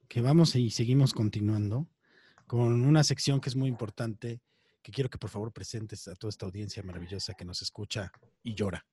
[0.09, 1.87] Que vamos y seguimos continuando
[2.47, 4.41] con una sección que es muy importante,
[4.81, 8.55] que quiero que por favor presentes a toda esta audiencia maravillosa que nos escucha y
[8.55, 8.83] llora.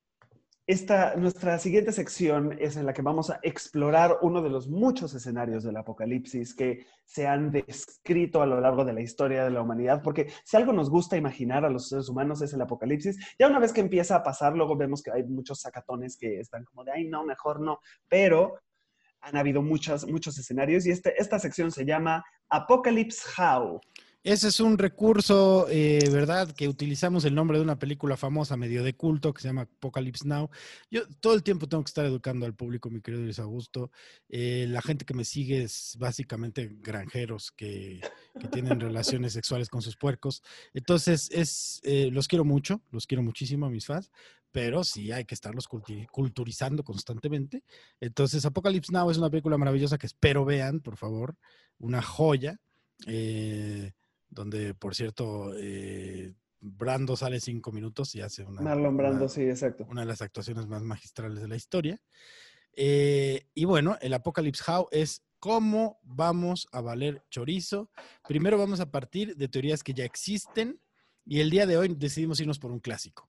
[0.67, 5.15] Esta, nuestra siguiente sección es en la que vamos a explorar uno de los muchos
[5.15, 9.63] escenarios del apocalipsis que se han descrito a lo largo de la historia de la
[9.63, 13.47] humanidad, porque si algo nos gusta imaginar a los seres humanos es el apocalipsis, ya
[13.47, 16.85] una vez que empieza a pasar, luego vemos que hay muchos sacatones que están como
[16.85, 18.57] de, ay, no, mejor no, pero
[19.21, 23.81] han habido muchos, muchos escenarios y este, esta sección se llama Apocalypse How.
[24.27, 26.51] Ese es un recurso, eh, ¿verdad?
[26.51, 30.27] Que utilizamos el nombre de una película famosa, medio de culto, que se llama Apocalypse
[30.27, 30.51] Now.
[30.91, 33.93] Yo todo el tiempo tengo que estar educando al público, mi querido Luis Augusto.
[34.29, 38.01] Eh, la gente que me sigue es básicamente granjeros que,
[38.51, 40.43] tienen relaciones sexuales con sus puercos.
[40.75, 44.11] Entonces, es, eh, los quiero mucho, los quiero muchísimo a mis fans,
[44.51, 47.63] pero sí hay que estarlos culturizando constantemente.
[48.01, 51.37] Entonces, Apocalypse Now es una película maravillosa que espero vean, por favor,
[51.79, 52.59] una joya.
[54.37, 59.43] Donde, por cierto, eh, Brando sale cinco minutos y hace una, Marlon Brando, una- sí,
[59.43, 59.87] exacto.
[59.89, 62.01] una de las actuaciones más magistrales de la historia.
[62.73, 67.91] Eh, y bueno, el Apocalypse How es cómo vamos a valer chorizo.
[68.29, 70.81] Primero vamos a partir de teorías que ya existen
[71.25, 73.29] y el día de hoy decidimos irnos por un clásico.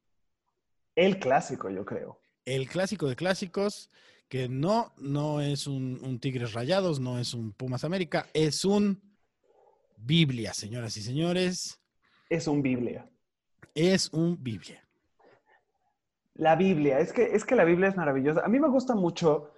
[0.95, 2.19] El clásico, yo creo.
[2.43, 3.89] El clásico de clásicos,
[4.27, 9.01] que no, no es un, un Tigres Rayados, no es un Pumas América, es un
[9.97, 11.81] Biblia, señoras y señores.
[12.29, 13.09] Es un Biblia.
[13.75, 14.87] Es un Biblia.
[16.35, 18.45] La Biblia, es que, es que la Biblia es maravillosa.
[18.45, 19.51] A mí me gusta mucho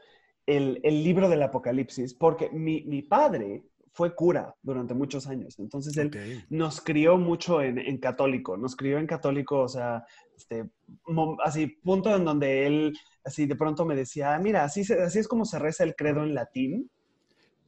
[0.46, 5.60] el, el libro del Apocalipsis porque mi, mi padre fue cura durante muchos años.
[5.60, 10.06] Entonces él nos crió mucho en, en católico, nos crió en católico, o sea,
[10.38, 10.70] este,
[11.44, 12.94] así, punto en donde él,
[13.26, 16.24] así de pronto me decía, "Ah, mira, así, así es como se reza el credo
[16.24, 16.90] en latín.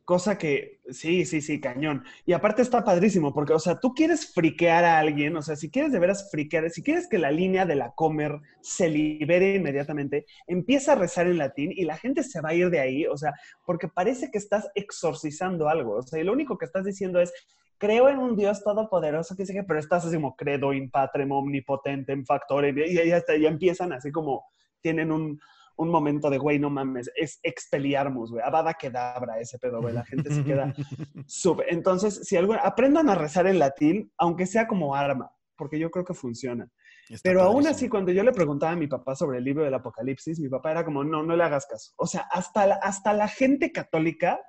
[0.04, 2.04] Cosa que, sí, sí, sí, cañón.
[2.26, 5.70] Y aparte está padrísimo, porque, o sea, tú quieres friquear a alguien, o sea, si
[5.70, 10.26] quieres de veras friquear, si quieres que la línea de la comer se libere inmediatamente,
[10.48, 13.16] empieza a rezar en latín y la gente se va a ir de ahí, o
[13.16, 13.34] sea,
[13.64, 17.32] porque parece que estás exorcizando algo, o sea, y lo único que estás diciendo es,
[17.78, 22.26] creo en un Dios todopoderoso, que sigue, pero estás así como credo in patrem omnipotentem
[22.26, 24.46] factore, y ya, ya, ya empiezan así como,
[24.82, 25.40] tienen un,
[25.82, 30.06] un momento de, güey, no mames, es expeliarmus, güey, abada kedabra ese pedo, güey, la
[30.06, 30.74] gente se queda
[31.26, 31.66] súper.
[31.70, 36.06] Entonces, si algo, aprendan a rezar en latín, aunque sea como arma, porque yo creo
[36.06, 36.70] que funciona.
[37.10, 39.74] Está Pero aún así, cuando yo le preguntaba a mi papá sobre el libro del
[39.74, 41.92] Apocalipsis, mi papá era como, no, no le hagas caso.
[41.98, 44.40] O sea, hasta la, hasta la gente católica,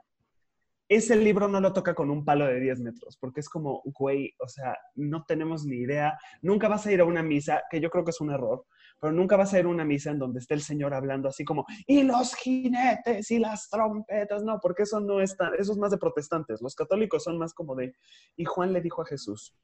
[0.86, 4.34] ese libro no lo toca con un palo de 10 metros, porque es como, güey,
[4.38, 6.18] o sea, no tenemos ni idea.
[6.42, 8.66] Nunca vas a ir a una misa, que yo creo que es un error,
[9.02, 11.66] pero nunca vas a a una misa en donde esté el Señor hablando así como,
[11.88, 15.90] y los jinetes y las trompetas, no, porque eso no es tan, eso es más
[15.90, 16.62] de protestantes.
[16.62, 17.94] Los católicos son más como de,
[18.36, 19.56] y Juan le dijo a Jesús,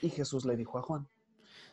[0.00, 1.08] y Jesús le dijo a Juan.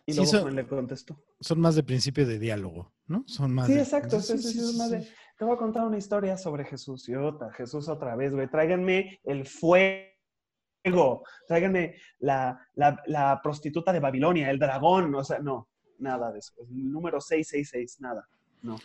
[0.05, 1.19] Y Sí, luego Juan le contestó.
[1.39, 3.23] Son más de principio de diálogo, ¿no?
[3.27, 4.19] Son más Sí, de- exacto.
[4.19, 7.09] Sí, sí, más de, te voy a contar una historia sobre Jesús.
[7.09, 8.47] Y otra, Jesús otra vez, güey.
[8.49, 11.23] Tráiganme el fuego.
[11.47, 15.13] Tráiganme la, la, la prostituta de Babilonia, el dragón.
[15.15, 15.68] O sea, no,
[15.99, 16.53] nada de eso.
[16.59, 18.27] El número 666, nada.
[18.61, 18.79] No.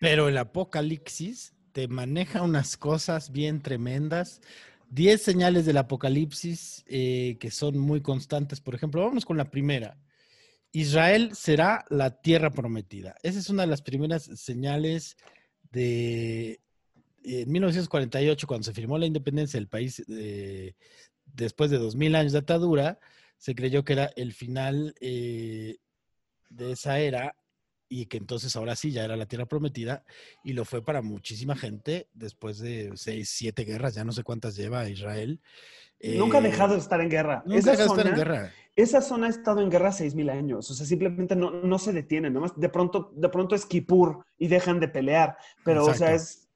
[0.00, 4.40] Pero el Apocalipsis te maneja unas cosas bien tremendas.
[4.90, 8.60] Diez señales del Apocalipsis eh, que son muy constantes.
[8.60, 9.98] Por ejemplo, vamos con la primera.
[10.72, 13.14] Israel será la tierra prometida.
[13.22, 15.16] Esa es una de las primeras señales
[15.70, 16.60] de
[17.24, 20.74] en 1948, cuando se firmó la independencia del país, eh,
[21.24, 23.00] después de 2000 años de atadura,
[23.38, 25.78] se creyó que era el final eh,
[26.54, 27.36] de esa era
[27.88, 30.04] y que entonces ahora sí ya era la tierra prometida
[30.42, 34.56] y lo fue para muchísima gente después de seis, siete guerras, ya no sé cuántas
[34.56, 35.40] lleva Israel.
[36.00, 37.42] Nunca ha Eh, dejado de estar en guerra.
[37.46, 38.52] Nunca esa, ha dejado de estar en zona, guerra.
[38.76, 40.70] esa zona ha estado en guerra 6.000 años.
[40.70, 42.30] O sea, simplemente no, no se detiene.
[42.30, 45.36] Nomás de pronto, de pronto es Kippur y dejan de pelear.
[45.64, 46.48] Pero, o sea, es,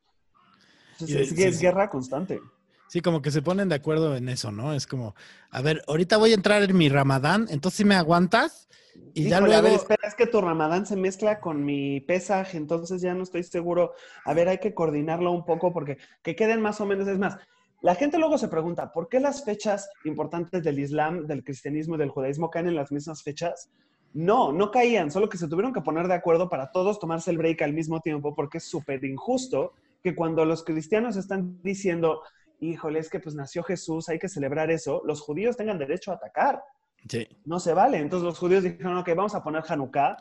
[1.01, 1.59] es, sí, sí.
[1.61, 2.41] guerra constante.
[2.89, 4.73] Sí, como que se ponen de acuerdo en eso, ¿no?
[4.73, 5.15] Es como,
[5.51, 8.69] a ver, ahorita voy a entrar en mi ramadán, entonces si me aguantas
[9.15, 9.67] y ya Híjole, luego...
[9.67, 13.23] a ver, espera, es que tu ramadán se mezcla con mi pesaje, entonces ya no
[13.23, 13.93] estoy seguro.
[14.25, 17.07] A ver, hay que coordinarlo un poco porque que queden más o menos.
[17.09, 17.37] Es más,
[17.81, 21.99] la gente luego se pregunta, ¿por qué las fechas importantes del Islam, del cristianismo y
[21.99, 23.71] del judaísmo caen en las mismas fechas?
[24.15, 27.39] No, no caían, solo que se tuvieron que poner de acuerdo para todos tomarse el
[27.39, 32.23] break al mismo tiempo porque es súper injusto que cuando los cristianos están diciendo,
[32.61, 36.15] híjole, es que pues nació Jesús, hay que celebrar eso, los judíos tengan derecho a
[36.15, 36.61] atacar
[37.09, 37.27] Sí.
[37.45, 37.99] no se vale.
[37.99, 40.17] Entonces los judíos dijeron, ok, vamos a poner Hanukkah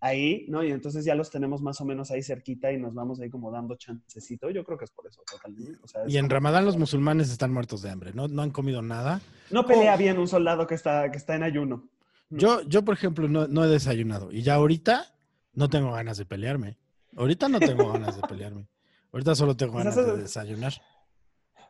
[0.00, 0.62] ahí, ¿no?
[0.64, 3.50] Y entonces ya los tenemos más o menos ahí cerquita y nos vamos ahí como
[3.50, 4.50] dando chancecito.
[4.50, 5.78] Yo creo que es por eso, totalmente.
[5.82, 8.26] O sea, es Y en como- Ramadán los musulmanes están muertos de hambre, ¿no?
[8.28, 9.20] No han comido nada.
[9.50, 11.88] No pelea bien un soldado que está, que está en ayuno.
[12.30, 12.38] No.
[12.38, 14.32] Yo, yo por ejemplo, no, no he desayunado.
[14.32, 15.06] Y ya ahorita
[15.52, 16.78] no tengo ganas de pelearme.
[17.16, 18.68] Ahorita no tengo ganas de pelearme.
[19.12, 20.72] Ahorita solo tengo ganas de desayunar.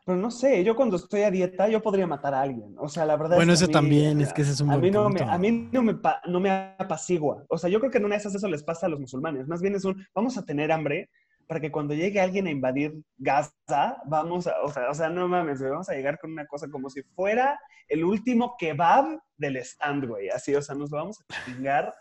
[0.05, 2.75] Pero no sé, yo cuando estoy a dieta, yo podría matar a alguien.
[2.77, 4.61] O sea, la verdad Bueno, es que eso a mí- también, es que ese es
[4.61, 5.33] un a buen mí no me, punto.
[5.33, 7.43] a mí no me, pa- no me apacigua.
[7.49, 9.47] O sea, yo creo que en una de esas eso les pasa a los musulmanes.
[9.47, 11.09] Más bien es un, vamos a tener hambre
[11.47, 15.27] para que cuando llegue alguien a invadir Gaza, vamos a, o sea, o sea, no
[15.27, 20.05] mames, vamos a llegar con una cosa como si fuera el último kebab del stand,
[20.07, 20.29] güey.
[20.29, 21.93] Así, o sea, nos lo vamos a chingar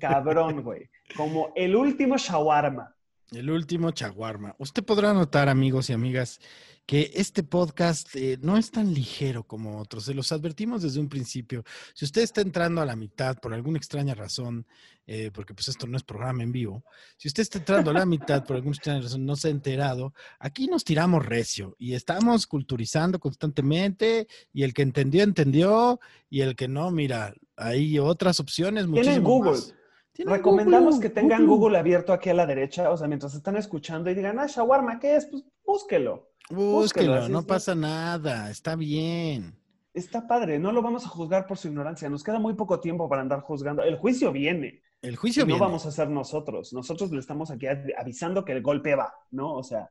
[0.00, 0.88] cabrón, güey.
[1.16, 2.94] Como el último shawarma.
[3.30, 4.54] El último chaguarma.
[4.58, 6.38] Usted podrá notar, amigos y amigas,
[6.86, 10.04] que este podcast eh, no es tan ligero como otros.
[10.04, 11.64] Se los advertimos desde un principio.
[11.94, 14.66] Si usted está entrando a la mitad por alguna extraña razón,
[15.06, 16.84] eh, porque pues esto no es programa en vivo,
[17.16, 20.12] si usted está entrando a la mitad por alguna extraña razón, no se ha enterado,
[20.38, 26.56] aquí nos tiramos recio y estamos culturizando constantemente y el que entendió, entendió y el
[26.56, 28.86] que no, mira, hay otras opciones.
[28.90, 29.52] Tienen Google.
[29.52, 29.74] más.
[30.18, 34.10] Recomendamos Google, que tengan Google abierto aquí a la derecha, o sea, mientras están escuchando
[34.10, 35.26] y digan, ah, shawarma, ¿qué es?
[35.26, 36.31] Pues búsquelo.
[36.50, 37.46] Búsquelo, no ¿no?
[37.46, 39.56] pasa nada, está bien.
[39.94, 42.08] Está padre, no lo vamos a juzgar por su ignorancia.
[42.08, 43.82] Nos queda muy poco tiempo para andar juzgando.
[43.82, 44.82] El juicio viene.
[45.02, 45.60] El juicio no viene.
[45.60, 46.72] vamos a ser nosotros.
[46.72, 49.54] Nosotros le estamos aquí av- avisando que el golpe va, ¿no?
[49.54, 49.90] O sea,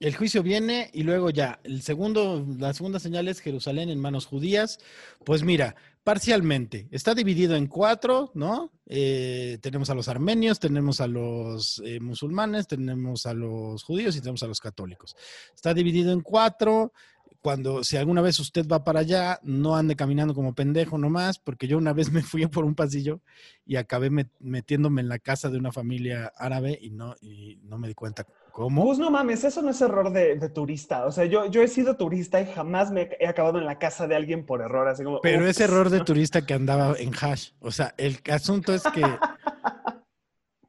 [0.00, 4.26] El juicio viene y luego ya, el segundo, la segunda señal es Jerusalén en manos
[4.26, 4.78] judías.
[5.24, 8.72] Pues mira, parcialmente, está dividido en cuatro, ¿no?
[8.86, 14.20] Eh, tenemos a los armenios, tenemos a los eh, musulmanes, tenemos a los judíos y
[14.20, 15.14] tenemos a los católicos.
[15.54, 16.92] Está dividido en cuatro,
[17.40, 21.66] cuando, si alguna vez usted va para allá, no ande caminando como pendejo nomás, porque
[21.66, 23.20] yo una vez me fui por un pasillo
[23.64, 27.78] y acabé met- metiéndome en la casa de una familia árabe y no, y no
[27.78, 28.84] me di cuenta cómo.
[28.84, 31.06] Pues no mames, eso no es error de, de turista.
[31.06, 34.06] O sea, yo, yo he sido turista y jamás me he acabado en la casa
[34.06, 35.20] de alguien por error, así como.
[35.22, 37.52] Pero es error de turista que andaba en hash.
[37.60, 39.02] O sea, el asunto es que.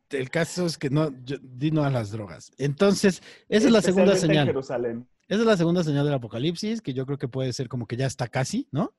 [0.10, 2.52] El caso es que no, yo, di no a las drogas.
[2.58, 4.46] Entonces, esa es la segunda Especialmente en señal.
[4.48, 5.08] Jerusalén.
[5.32, 7.96] Esa es la segunda señal del apocalipsis, que yo creo que puede ser como que
[7.96, 8.94] ya está casi, ¿no?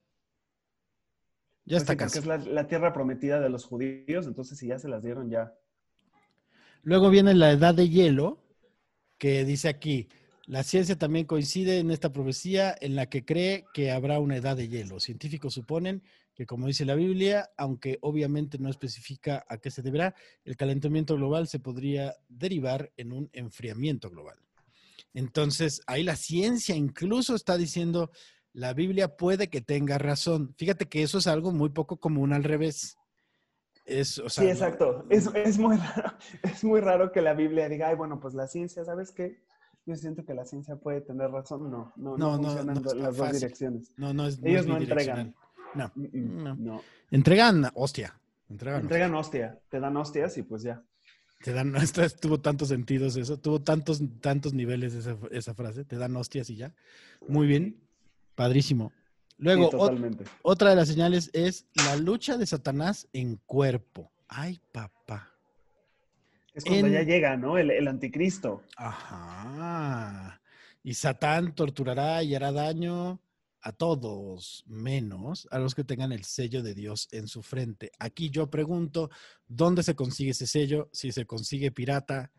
[1.66, 2.18] Ya Pues está sí, casi.
[2.20, 5.52] es la, la tierra prometida de los judíos, entonces si ya se las dieron, ya.
[6.84, 8.38] Luego viene la edad de hielo,
[9.18, 10.08] que dice aquí,
[10.46, 14.56] la ciencia también coincide en esta profecía en la que cree que habrá una edad
[14.56, 15.00] de hielo.
[15.00, 16.02] Científicos suponen
[16.34, 20.14] que, como dice la Biblia, aunque obviamente no especifica a qué se deberá,
[20.46, 24.38] el calentamiento global se podría derivar en un enfriamiento global.
[25.14, 28.10] Entonces, ahí la ciencia incluso está diciendo,
[28.52, 30.54] la Biblia puede que tenga razón.
[30.56, 32.96] Fíjate que eso es algo muy poco común al revés.
[33.84, 35.04] Es, o sea, sí, exacto.
[35.10, 38.46] Es, es muy raro, es muy raro que la Biblia diga, ay, bueno, pues la
[38.46, 39.42] ciencia, ¿sabes qué?
[39.84, 41.68] Yo siento que la ciencia puede tener razón.
[41.70, 43.92] No, no, no, No, no, funcionan no las dos direcciones.
[43.96, 44.38] No, no es.
[44.42, 45.34] Ellos no entregan.
[45.74, 45.90] No.
[45.96, 46.54] No.
[46.54, 46.82] no.
[47.10, 48.18] Entregan, hostia.
[48.48, 48.82] Entregan.
[48.82, 50.82] Entregan hostia, te dan hostias y pues ya.
[51.42, 55.84] Te dan, esto es- tuvo tantos sentidos eso, tuvo tantos, tantos niveles esa, esa frase.
[55.84, 56.72] Te dan hostias y ya.
[57.28, 57.76] Muy bien.
[58.34, 58.92] Padrísimo.
[59.38, 60.24] Luego, Sí, ot- totalmente.
[60.42, 64.10] otra de las señales es la lucha de Satanás en cuerpo.
[64.28, 65.28] Ay, papá.
[66.54, 67.58] Es cuando en- ya llega, ¿no?
[67.58, 68.62] El, el anticristo.
[68.76, 70.40] Ajá.
[70.84, 73.20] Y Satán torturará y hará daño
[73.62, 77.92] a todos, menos a los que tengan el sello de Dios en su frente.
[77.98, 79.10] Aquí yo pregunto,
[79.46, 80.88] ¿dónde se consigue ese sello?
[80.92, 82.32] Si se consigue pirata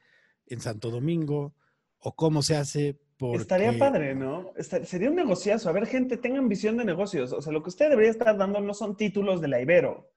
[0.45, 1.55] en Santo Domingo
[1.97, 3.43] o cómo se hace porque...
[3.43, 4.53] Estaría padre, ¿no?
[4.59, 5.69] Sería un negociazo.
[5.69, 7.31] A ver, gente, tengan visión de negocios.
[7.31, 10.12] O sea, lo que usted debería estar dando no son títulos de la Ibero.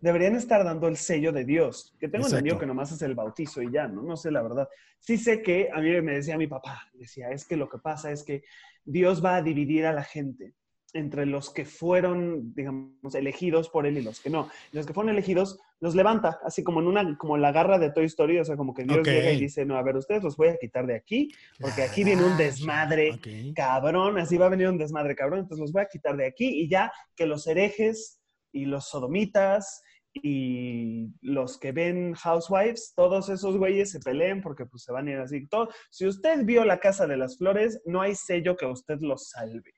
[0.00, 3.62] Deberían estar dando el sello de Dios, que tengo entendido que nomás es el bautizo
[3.62, 4.02] y ya, ¿no?
[4.02, 4.68] No sé la verdad.
[4.98, 8.10] Sí sé que a mí me decía mi papá, decía, es que lo que pasa
[8.10, 8.42] es que
[8.84, 10.54] Dios va a dividir a la gente
[10.94, 14.48] entre los que fueron, digamos, elegidos por él y los que no.
[14.72, 17.90] Y los que fueron elegidos los levanta, así como en una, como la garra de
[17.90, 20.36] Toy Story, o sea, como que Dios llega y dice, no, a ver, ustedes los
[20.36, 23.20] voy a quitar de aquí, porque aquí viene un Ah, desmadre
[23.54, 26.62] cabrón, así va a venir un desmadre cabrón, entonces los voy a quitar de aquí
[26.62, 28.17] y ya que los herejes
[28.52, 29.82] y los sodomitas
[30.14, 35.10] y los que ven Housewives, todos esos güeyes se peleen porque pues se van a
[35.12, 35.46] ir así.
[35.46, 39.16] Todo, si usted vio La Casa de las Flores, no hay sello que usted lo
[39.16, 39.72] salve.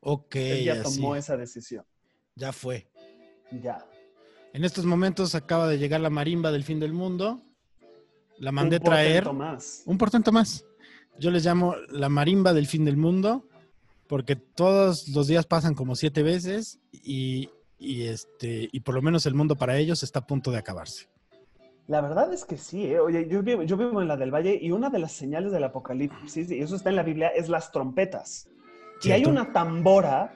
[0.00, 1.84] Ok, ya tomó esa decisión.
[2.34, 2.88] ya fue.
[3.62, 3.84] Ya.
[4.52, 7.42] En estos momentos acaba de llegar la marimba del fin del mundo.
[8.38, 9.24] La mandé Un traer.
[9.24, 9.82] portento más.
[9.86, 10.64] Un portento más.
[11.18, 13.48] Yo les llamo la marimba del fin del mundo
[14.06, 19.26] porque todos los días pasan como siete veces y, y este y por lo menos
[19.26, 21.08] el mundo para ellos está a punto de acabarse.
[21.86, 22.98] La verdad es que sí, ¿eh?
[22.98, 25.62] Oye, yo vivo, yo vivo en la del Valle y una de las señales del
[25.62, 28.48] apocalipsis, y eso está en la Biblia, es las trompetas.
[29.02, 29.30] Y hay ¿Cierto?
[29.30, 30.32] una tambora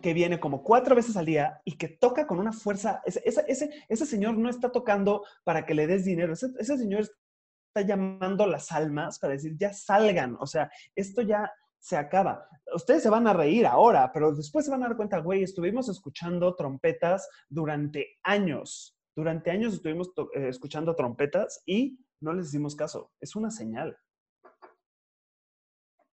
[0.00, 3.02] que viene como cuatro veces al día y que toca con una fuerza.
[3.04, 6.78] Ese, ese, ese, ese señor no está tocando para que le des dinero, ese, ese
[6.78, 11.50] señor está llamando las almas para decir, ya salgan, o sea, esto ya
[11.82, 12.48] se acaba.
[12.74, 15.88] Ustedes se van a reír ahora, pero después se van a dar cuenta, güey, estuvimos
[15.88, 18.96] escuchando trompetas durante años.
[19.16, 23.10] Durante años estuvimos eh, escuchando trompetas y no les hicimos caso.
[23.20, 23.98] Es una señal.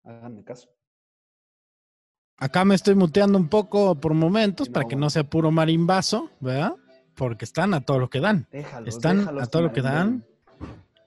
[0.04, 0.70] Háganme caso.
[2.38, 6.30] Acá me estoy muteando un poco por momentos No, para que no sea puro marimbazo,
[6.40, 6.76] ¿verdad?
[7.14, 8.48] Porque están a todo lo que dan.
[8.50, 8.94] Déjalos.
[8.94, 10.24] Están déjalos a todo lo que dan.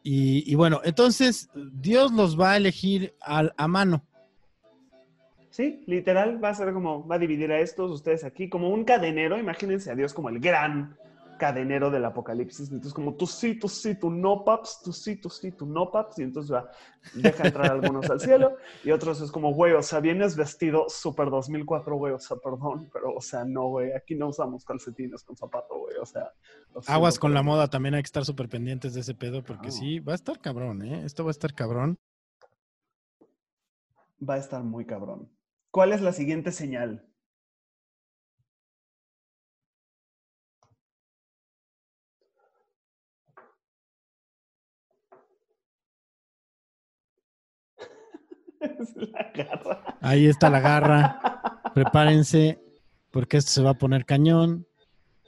[0.04, 4.06] Y, y bueno, entonces Dios los va a elegir a mano.
[5.52, 8.86] Sí, literal, va a ser como, va a dividir a estos, ustedes aquí, como un
[8.86, 9.38] cadenero.
[9.38, 10.98] Imagínense a Dios como el gran
[11.38, 12.70] cadenero del apocalipsis.
[12.70, 15.92] Entonces, como tú sí, tú sí, tú no, paps, tú sí, tú sí, tú no,
[15.92, 16.20] paps.
[16.20, 16.70] Y entonces va,
[17.16, 21.32] deja entrar algunos al cielo y otros es como, güey, o sea, vienes vestido súper
[21.32, 25.36] 2004, güey, o sea, perdón, pero, o sea, no, güey, aquí no usamos calcetines con
[25.36, 26.32] zapato, güey, o sea.
[26.88, 29.76] Aguas con la moda, también hay que estar súper pendientes de ese pedo porque Claro.
[29.76, 31.04] sí, va a estar cabrón, ¿eh?
[31.06, 31.98] Esto va a estar cabrón.
[34.24, 35.28] Va a estar muy cabrón.
[35.72, 37.08] ¿Cuál es la siguiente señal?
[48.60, 49.98] Es la garra.
[50.02, 51.62] Ahí está la garra.
[51.74, 52.62] Prepárense,
[53.12, 54.68] porque esto se va a poner cañón.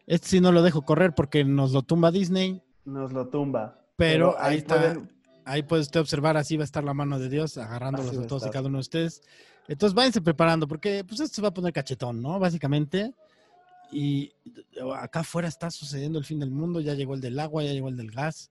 [0.05, 3.85] Este sí no lo dejo correr porque nos lo tumba Disney, Nos lo tumba.
[3.95, 4.75] pero, ahí está.
[4.75, 5.13] pueden-
[5.45, 8.27] Ahí puede usted observar, así va a estar la mano de Dios agarrándolos a a
[8.27, 9.21] todos y cada uno de ustedes.
[9.67, 12.39] Entonces váyanse preparando, porque pues esto se va a poner cachetón, ¿no?
[12.39, 13.13] Básicamente.
[13.91, 14.31] Y
[14.95, 16.81] acá afuera está sucediendo el fin del mundo.
[16.81, 18.49] Ya llegó el del agua, ya llegó el del gas,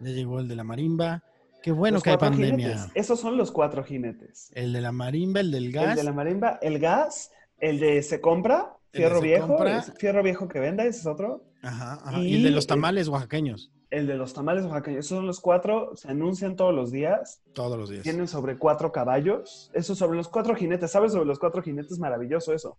[0.00, 1.22] ya llegó el de la marimba.
[1.62, 2.68] Qué bueno Los que hay pandemia.
[2.76, 2.92] jinetes.
[2.94, 4.50] Esos son los cuatro jinetes.
[4.54, 5.90] El de la marimba, el del gas.
[5.90, 9.82] El de la marimba, el gas, el de se compra, fierro se viejo, compra.
[9.82, 11.42] fierro viejo que venda, ese es otro.
[11.62, 12.18] Ajá, ajá.
[12.20, 15.40] Y, Y el de los tamales oaxaqueños, El de los tamales oaxaqueños, esos son los
[15.40, 18.02] cuatro, se anuncian todos los días, todos los días.
[18.02, 21.98] tienen sobre cuatro caballos, eso sobre los cuatro jinetes, ¿sabes sobre los cuatro jinetes?
[22.00, 22.76] Maravilloso eso.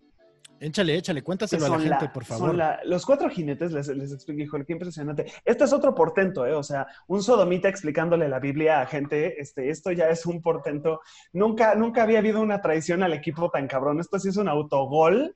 [0.59, 2.55] Échale, échale, cuéntaselo a la gente, la- por son favor.
[2.55, 5.26] la- los cuatro jinetes, les, les explico, híjole, qué impresionante.
[5.43, 6.53] Este es otro portento, ¿eh?
[6.53, 11.01] O sea, un sodomita explicándole la Biblia a gente, este, esto ya es un portento.
[11.34, 13.99] Nunca, nunca había habido una traición al equipo tan cabrón.
[13.99, 15.36] Esto sí es un autogol.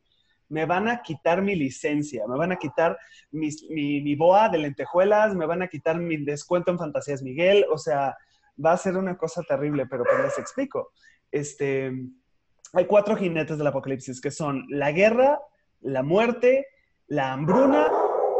[0.50, 2.98] Me van a quitar mi licencia, me van a quitar
[3.32, 7.66] mi, boa de lentejuelas, me van a quitar mi descuento en Fantasías Miguel.
[7.72, 8.18] O sea,
[8.64, 10.92] va a ser una cosa terrible, pero pues les explico.
[11.32, 11.92] Este,
[12.74, 15.40] hay cuatro jinetes del apocalipsis que son la guerra,
[15.82, 16.68] la muerte,
[17.08, 17.88] la hambruna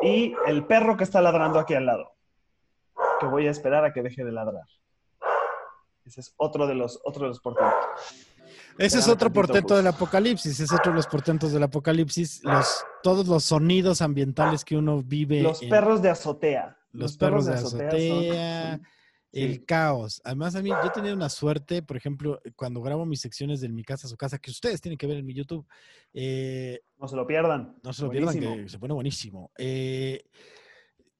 [0.02, 2.14] y el perro que está ladrando aquí al lado.
[3.20, 4.66] Que voy a esperar a que deje de ladrar.
[6.06, 7.42] Ese es otro de los, otro de los.
[8.80, 9.78] Ese es otro tantito, portento pues.
[9.78, 14.78] del apocalipsis, es otro de los portentos del apocalipsis, los, todos los sonidos ambientales que
[14.78, 15.42] uno vive.
[15.42, 16.78] Los en- perros de azotea.
[16.92, 18.88] los perros de azotea, son-
[19.32, 19.60] el sí.
[19.60, 20.22] caos.
[20.24, 23.70] Además, a mí, yo he tenido una suerte, por ejemplo, cuando grabo mis secciones de
[23.70, 25.68] mi casa a su casa, que ustedes tienen que ver en mi YouTube,
[26.14, 27.76] eh, No se lo pierdan.
[27.84, 29.52] no se lo pierdan, que se pone buenísimo.
[29.58, 30.24] Eh,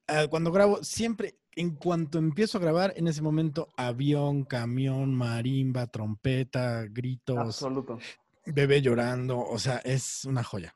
[0.10, 5.88] ah, cuando grabo, siempre, en cuanto empiezo a grabar, en ese momento, avión, camión, marimba,
[5.88, 8.00] trompeta, gritos, Absoluto.
[8.46, 10.74] bebé llorando, o sea, es una joya.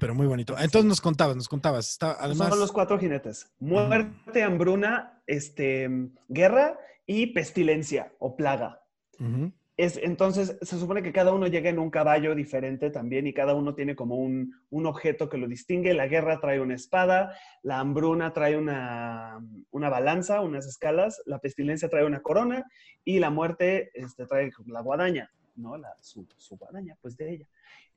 [0.00, 0.54] Pero muy bonito.
[0.58, 1.90] Entonces nos contabas, nos contabas.
[1.90, 3.52] Está, además, Son los cuatro jinetes.
[3.60, 8.82] Muerte, hambruna, este, guerra y pestilencia o plaga.
[9.18, 9.52] Ujú.
[9.76, 13.54] Es, entonces, se supone que cada uno llega en un caballo diferente también y cada
[13.54, 15.94] uno tiene como un, un objeto que lo distingue.
[15.94, 21.88] La guerra trae una espada, la hambruna trae una, una balanza, unas escalas, la pestilencia
[21.88, 22.64] trae una corona
[23.02, 25.78] y la muerte este, trae la guadaña, ¿no?
[25.78, 27.46] La, su, su guadaña, pues de ella.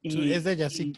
[0.08, 0.94] Su- es de ella, sí.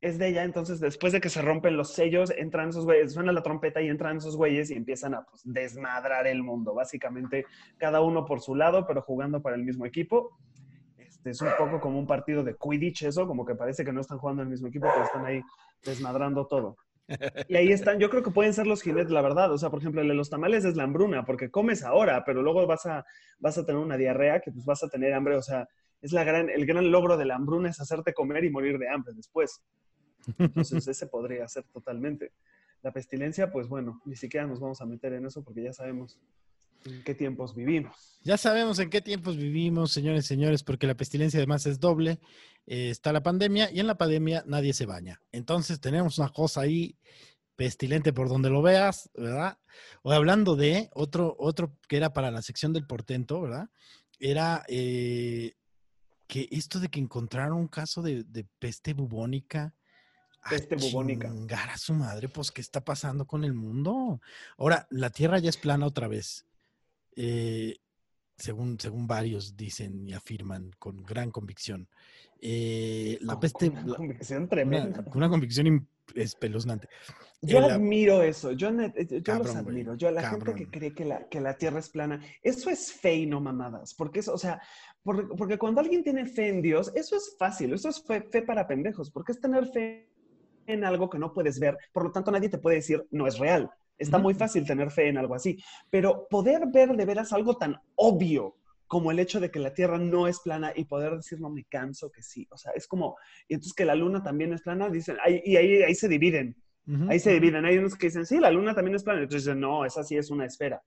[0.00, 3.32] Es de ella, entonces después de que se rompen los sellos, entran esos güeyes, suena
[3.32, 6.74] la trompeta y entran esos güeyes y empiezan a pues, desmadrar el mundo.
[6.74, 7.44] Básicamente,
[7.76, 10.38] cada uno por su lado, pero jugando para el mismo equipo.
[10.96, 14.00] Este, es un poco como un partido de Quidditch, eso, como que parece que no
[14.00, 15.42] están jugando el mismo equipo, pero están ahí
[15.84, 16.76] desmadrando todo.
[17.48, 19.52] Y ahí están, yo creo que pueden ser los jinetes, la verdad.
[19.52, 22.42] O sea, por ejemplo, el de los tamales es la hambruna, porque comes ahora, pero
[22.42, 23.04] luego vas a,
[23.38, 25.36] vas a tener una diarrea que pues vas a tener hambre.
[25.36, 25.68] O sea,
[26.00, 28.88] es la gran, el gran logro de la hambruna es hacerte comer y morir de
[28.88, 29.62] hambre después.
[30.38, 32.32] Entonces, ese podría ser totalmente.
[32.82, 36.18] La pestilencia, pues bueno, ni siquiera nos vamos a meter en eso porque ya sabemos
[36.84, 38.18] en qué tiempos vivimos.
[38.22, 42.20] Ya sabemos en qué tiempos vivimos, señores señores, porque la pestilencia además es doble.
[42.66, 45.20] Eh, está la pandemia y en la pandemia nadie se baña.
[45.32, 46.96] Entonces tenemos una cosa ahí
[47.56, 49.58] pestilente por donde lo veas, ¿verdad?
[50.02, 53.68] O hablando de otro, otro que era para la sección del portento, ¿verdad?
[54.18, 55.54] Era eh,
[56.26, 59.74] que esto de que encontraron un caso de peste bubónica.
[60.48, 61.30] Peste bubónica.
[61.72, 64.20] a su madre, pues, ¿qué está pasando con el mundo?
[64.56, 66.46] Ahora, la Tierra ya es plana otra vez.
[67.16, 67.76] Eh,
[68.36, 71.88] según, según varios dicen y afirman con gran convicción.
[72.40, 75.04] Eh, la Con- peste, con una la- convicción una, tremenda.
[75.04, 76.88] con una convicción espeluznante.
[77.42, 79.94] Yo Eh, la- admiro eso, yo, yo los Cabrón, admiro.
[79.94, 82.92] Yo a la gente que cree que la, que la Tierra es plana, eso es
[82.92, 83.92] fe y no mamadas.
[83.94, 84.60] Porque eso, o sea,
[85.02, 88.40] por- porque cuando alguien tiene fe en Dios, eso es fácil, eso es fe, fe
[88.42, 90.08] para pendejos, porque es tener fe
[90.72, 93.38] en algo que no puedes ver, por lo tanto nadie te puede decir no es
[93.38, 93.70] real.
[93.98, 95.58] Está muy fácil tener fe en algo así,
[95.90, 98.56] pero poder ver de veras algo tan obvio
[98.86, 101.64] como el hecho de que la Tierra no es plana y poder decir no me
[101.64, 103.16] canso que sí, o sea, es como,
[103.46, 106.56] y entonces que la Luna también es plana, dicen, ahí- y ahí, ahí se dividen.
[107.08, 107.64] Ahí se dividen.
[107.66, 109.20] Hay unos que dicen, sí, la luna también es plana.
[109.20, 110.82] Entonces dicen, no, esa sí es una esfera.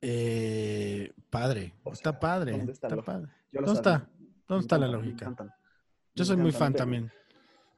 [0.00, 2.52] Eh, padre, O está padre.
[2.52, 3.28] ¿dónde está está padre.
[3.52, 4.10] ¿Dónde está?
[4.48, 5.26] ¿Dónde está la lógica?
[6.14, 7.12] Yo soy muy fan también.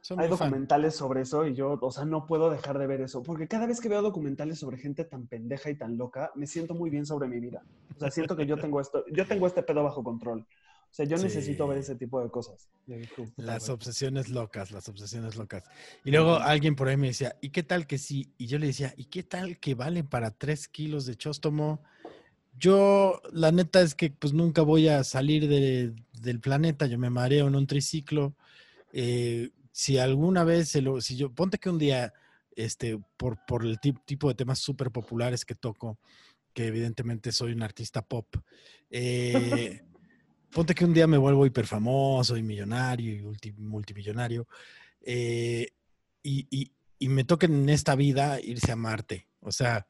[0.04, 0.50] Soy Hay fan.
[0.50, 3.22] documentales sobre eso y yo, o sea, no puedo dejar de ver eso.
[3.22, 6.74] Porque cada vez que veo documentales sobre gente tan pendeja y tan loca, me siento
[6.74, 7.62] muy bien sobre mi vida.
[7.96, 10.40] O sea, siento que yo tengo esto, yo tengo este pedo bajo control.
[10.40, 11.24] O sea, yo Sí.
[11.24, 12.68] necesito ver ese tipo de cosas.
[13.38, 15.64] Las obsesiones locas, las obsesiones locas.
[16.04, 18.30] Y luego alguien por ahí me decía, ¿y qué tal que sí?
[18.36, 21.82] Y yo le decía, ¿y qué tal que vale para tres kilos de chóstomo?
[22.58, 27.10] Yo, la neta es que pues nunca voy a salir de- del planeta, yo me
[27.10, 28.34] mareo en un triciclo.
[28.92, 32.12] Eh, si alguna vez, se lo, si yo, ponte que un día,
[32.54, 35.98] este, por, por el tip- tipo de temas súper populares que toco,
[36.52, 38.36] que evidentemente soy un artista pop,
[38.88, 39.80] eh,
[40.52, 44.46] ponte que un día me vuelvo hiperfamoso y millonario y ulti- multimillonario
[45.00, 45.66] eh,
[46.22, 46.70] y, y-
[47.00, 49.26] y me toquen en esta vida irse a Marte.
[49.40, 49.88] O sea,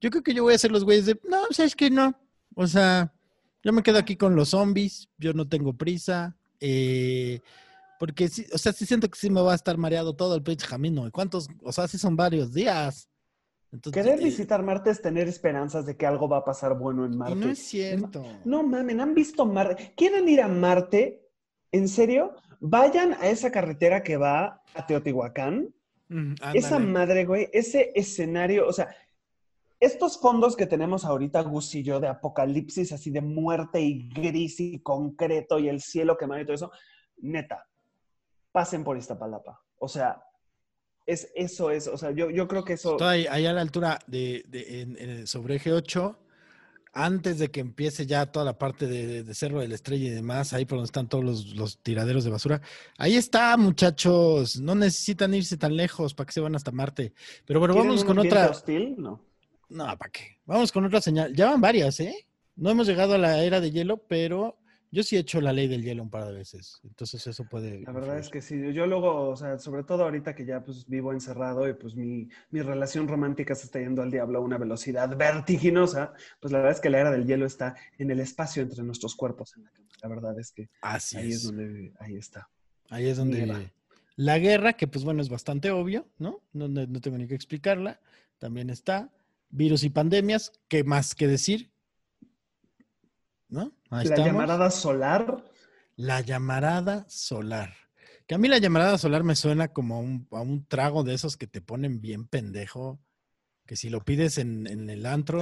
[0.00, 2.16] yo creo que yo voy a ser los güeyes de, no, sabes que no.
[2.54, 3.12] O sea,
[3.64, 6.36] yo me quedo aquí con los zombies, yo no tengo prisa.
[6.60, 7.40] eh,
[7.98, 10.42] porque sí, o sea, sí siento que sí me va a estar mareado todo el
[10.42, 11.06] pinche camino.
[11.06, 11.48] ¿Y cuántos?
[11.62, 13.08] O sea, sí son varios días.
[13.72, 17.04] Entonces, Querer eh, visitar Marte es tener esperanzas de que algo va a pasar bueno
[17.04, 17.34] en Marte.
[17.34, 18.24] no es cierto.
[18.44, 19.94] No mamen, ¿han visto Marte?
[19.96, 21.28] ¿Quieren ir a Marte?
[21.72, 22.36] ¿En serio?
[22.60, 25.74] Vayan a esa carretera que va a Teotihuacán.
[26.08, 28.94] Mm, Esa madre, güey, ese escenario, o sea,
[29.80, 34.60] estos fondos que tenemos ahorita, Gus y yo, de apocalipsis, así de muerte y gris
[34.60, 36.72] y concreto y el cielo quemado y todo eso,
[37.18, 37.66] neta,
[38.54, 39.60] pasen por Iztapalapa.
[39.80, 40.22] O sea,
[41.06, 42.92] es, eso es, o sea, yo, yo creo que eso...
[42.92, 46.16] Estoy ahí a la altura de, de- en- en- sobre eje 8,
[46.92, 50.52] antes de que empiece ya toda la parte de, Cerro de la Estrella y demás,
[50.52, 52.60] ahí por donde están todos los, los tiraderos de basura.
[52.96, 54.60] Ahí está, muchachos.
[54.60, 57.12] No necesitan irse tan lejos para que se van hasta Marte.
[57.44, 58.48] Pero bueno, ¿Quieren vamos con otra.
[58.50, 58.94] hostil?
[58.96, 59.20] No.
[59.68, 60.38] No, ¿para qué?
[60.46, 61.34] Vamos con otra señal.
[61.34, 62.28] Ya van varias, ¿eh?
[62.54, 64.56] No hemos llegado a la era de hielo, pero
[64.94, 66.80] yo sí he hecho la ley del hielo un par de veces.
[66.84, 67.80] Entonces eso puede.
[67.82, 70.86] La verdad es que sí, yo luego, o sea, sobre todo ahorita que ya pues
[70.86, 74.56] vivo encerrado y pues mi, mi relación romántica se está yendo al diablo a una
[74.56, 78.62] velocidad vertiginosa, pues la verdad es que la era del hielo está en el espacio
[78.62, 79.88] entre nuestros cuerpos en la cama.
[80.02, 81.36] La verdad es que Así ahí es.
[81.36, 81.42] es.
[81.44, 82.48] donde, ahí está.
[82.90, 83.60] Ahí es donde Nieva.
[84.16, 86.40] la guerra, que pues bueno, es bastante obvio, ¿no?
[86.52, 88.00] No, no- no tengo ni que explicarla.
[88.38, 89.10] También está
[89.50, 91.70] virus y pandemias, ¿qué más que decir?
[93.54, 93.72] ¿No?
[93.90, 94.26] Ahí la estamos.
[94.26, 95.44] llamarada solar,
[95.96, 97.72] La llamarada solar.
[98.26, 101.14] Que a mí la llamarada solar me suena como a un, a un trago de
[101.14, 103.00] esos que te ponen bien pendejo.
[103.66, 105.40] Que si lo pides en, en el antro,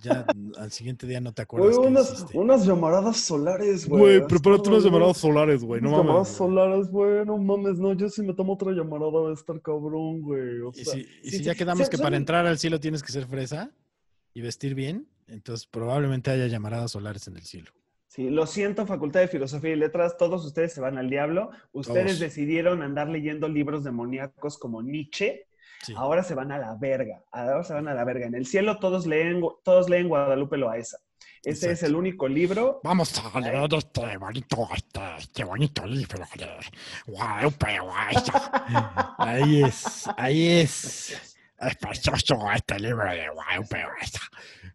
[0.00, 0.26] ya
[0.58, 1.78] al siguiente día no te acuerdas
[2.08, 2.36] hiciste.
[2.38, 4.18] unas llamaradas solares, güey.
[4.18, 5.80] Güey, prepárate unas llamaradas solares, güey.
[5.80, 6.36] No unas llamadas mames.
[6.38, 10.22] solares, güey, no mames, no, yo si me tomo otra llamarada va a estar cabrón,
[10.22, 10.60] güey.
[10.62, 12.80] O Y sea, si, y sí, si ya quedamos sí, que para entrar al cielo
[12.80, 13.70] tienes que ser fresa
[14.34, 17.70] y vestir bien, entonces probablemente haya llamaradas solares en el cielo.
[18.08, 21.50] Sí, lo siento, Facultad de Filosofía y Letras, todos ustedes se van al diablo.
[21.72, 22.20] Ustedes Todos.
[22.20, 25.46] decidieron andar leyendo libros demoníacos como Nietzsche.
[25.82, 25.94] Sí.
[25.96, 27.22] Ahora se van a la verga.
[27.32, 28.26] Ahora se van a la verga.
[28.26, 30.98] En el cielo todos leen, todos leen Guadalupe Loaesa.
[31.44, 32.80] Ese es el único libro.
[32.84, 36.46] Vamos a leer este bonito, este, este bonito libro de
[37.06, 39.14] Guadalupe Guaysa.
[39.18, 41.36] Ahí es, ahí es.
[41.58, 44.20] Es precioso este libro de Guadalupe Guaysa.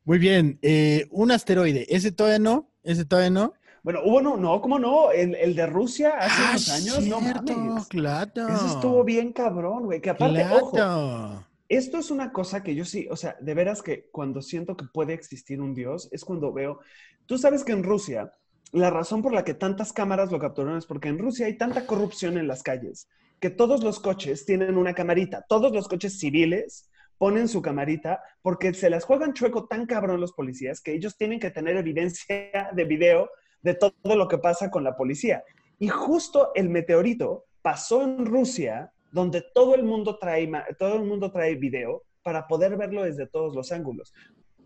[0.08, 3.53] Muy bien, eh, un asteroide, ese todavía no, ese todavía no.
[3.84, 5.12] Bueno, hubo no, no, ¿cómo no?
[5.12, 7.88] El, el de Rusia hace Ah, unos años, no mames.
[7.88, 8.47] claro.
[8.47, 9.99] Eso estuvo bien cabrón, güey.
[9.99, 11.43] Que aparte, ojo.
[11.68, 14.86] Esto es una cosa que yo sí, o sea, de veras que cuando siento que
[14.93, 16.80] puede existir un Dios es cuando veo,
[17.26, 18.32] tú sabes que en Rusia,
[18.72, 21.86] la razón por la que tantas cámaras lo capturaron es porque en Rusia hay tanta
[21.86, 23.10] corrupción en las calles
[23.41, 28.74] que todos los coches tienen una camarita, todos los coches civiles ponen su camarita porque
[28.74, 32.84] se las juegan chueco tan cabrón los policías que ellos tienen que tener evidencia de
[32.86, 33.30] video
[33.61, 35.43] de todo lo que pasa con la policía.
[35.80, 41.32] Y justo el meteorito pasó en Rusia, donde todo el mundo trae, todo el mundo
[41.32, 44.13] trae video para poder verlo desde todos los ángulos.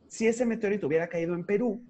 [0.08, 1.84] Si ese meteorito hubiera caído en Perú,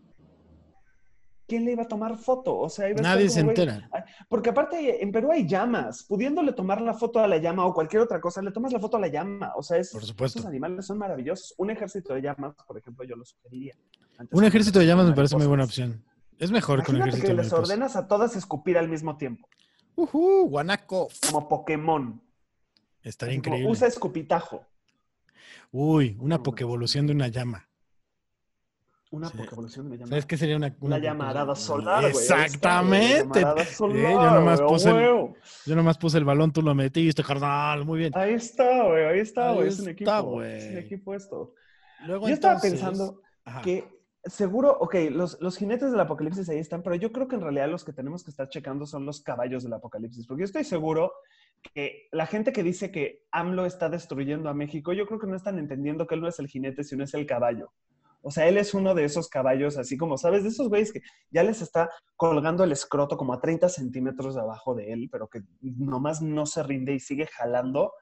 [1.51, 2.57] ¿quién le iba a tomar foto?
[2.57, 3.89] O sea, iba a estar Nadie como, se entera.
[4.29, 6.03] Porque aparte en Perú hay llamas.
[6.03, 8.95] Pudiéndole tomar la foto a la llama o cualquier otra cosa, le tomas la foto
[8.95, 9.51] a la llama.
[9.57, 10.39] O sea, es, Por supuesto.
[10.39, 11.53] esos animales son maravillosos.
[11.57, 13.75] Un ejército de llamas, por ejemplo, yo lo sugeriría.
[14.17, 16.05] Antes Un ejército de llamas me parece muy buena opción.
[16.39, 19.49] Es mejor que un Imagínate ejército que les ordenas a todas escupir al mismo tiempo,
[19.97, 21.09] Ujú, guanaco.
[21.27, 22.21] como Pokémon.
[23.03, 23.69] Estaría como, increíble.
[23.71, 24.65] Usa escupitajo.
[25.71, 27.67] Uy, una pokevolución de una llama.
[29.11, 29.37] Una Sí.
[29.37, 30.07] Pokévolución me llama.
[30.07, 32.11] ¿Sabes qué sería una, una Una llamarada solar, güey.
[32.13, 33.41] Exactamente.
[33.65, 35.33] Sí, solar, yo nomás puse el-.
[35.65, 37.85] Yo nomás puse el balón, tú lo metiste, carnal.
[37.85, 38.13] Muy bien.
[38.15, 39.67] Ahí está, güey, ahí está, güey.
[39.67, 40.41] Es un equipo.
[40.41, 41.53] Es un equipo esto.
[42.05, 43.61] Luego, Yo estaba pensando Ajá.
[43.61, 43.85] que
[44.23, 47.69] seguro, ok, los, los jinetes del apocalipsis ahí están, pero yo creo que en realidad
[47.69, 51.11] los que tenemos que estar checando son los caballos del apocalipsis, porque yo estoy seguro
[51.73, 55.35] que la gente que dice que AMLO está destruyendo a México, yo creo que no
[55.35, 57.71] están entendiendo que él no es el jinete, sino es el caballo.
[58.21, 60.43] O sea, él es uno de esos caballos, así como, ¿sabes?
[60.43, 61.01] De esos güeyes que
[61.31, 65.27] ya les está colgando el escroto como a 30 centímetros de abajo de él, pero
[65.27, 67.93] que nomás no se rinde y sigue jalando.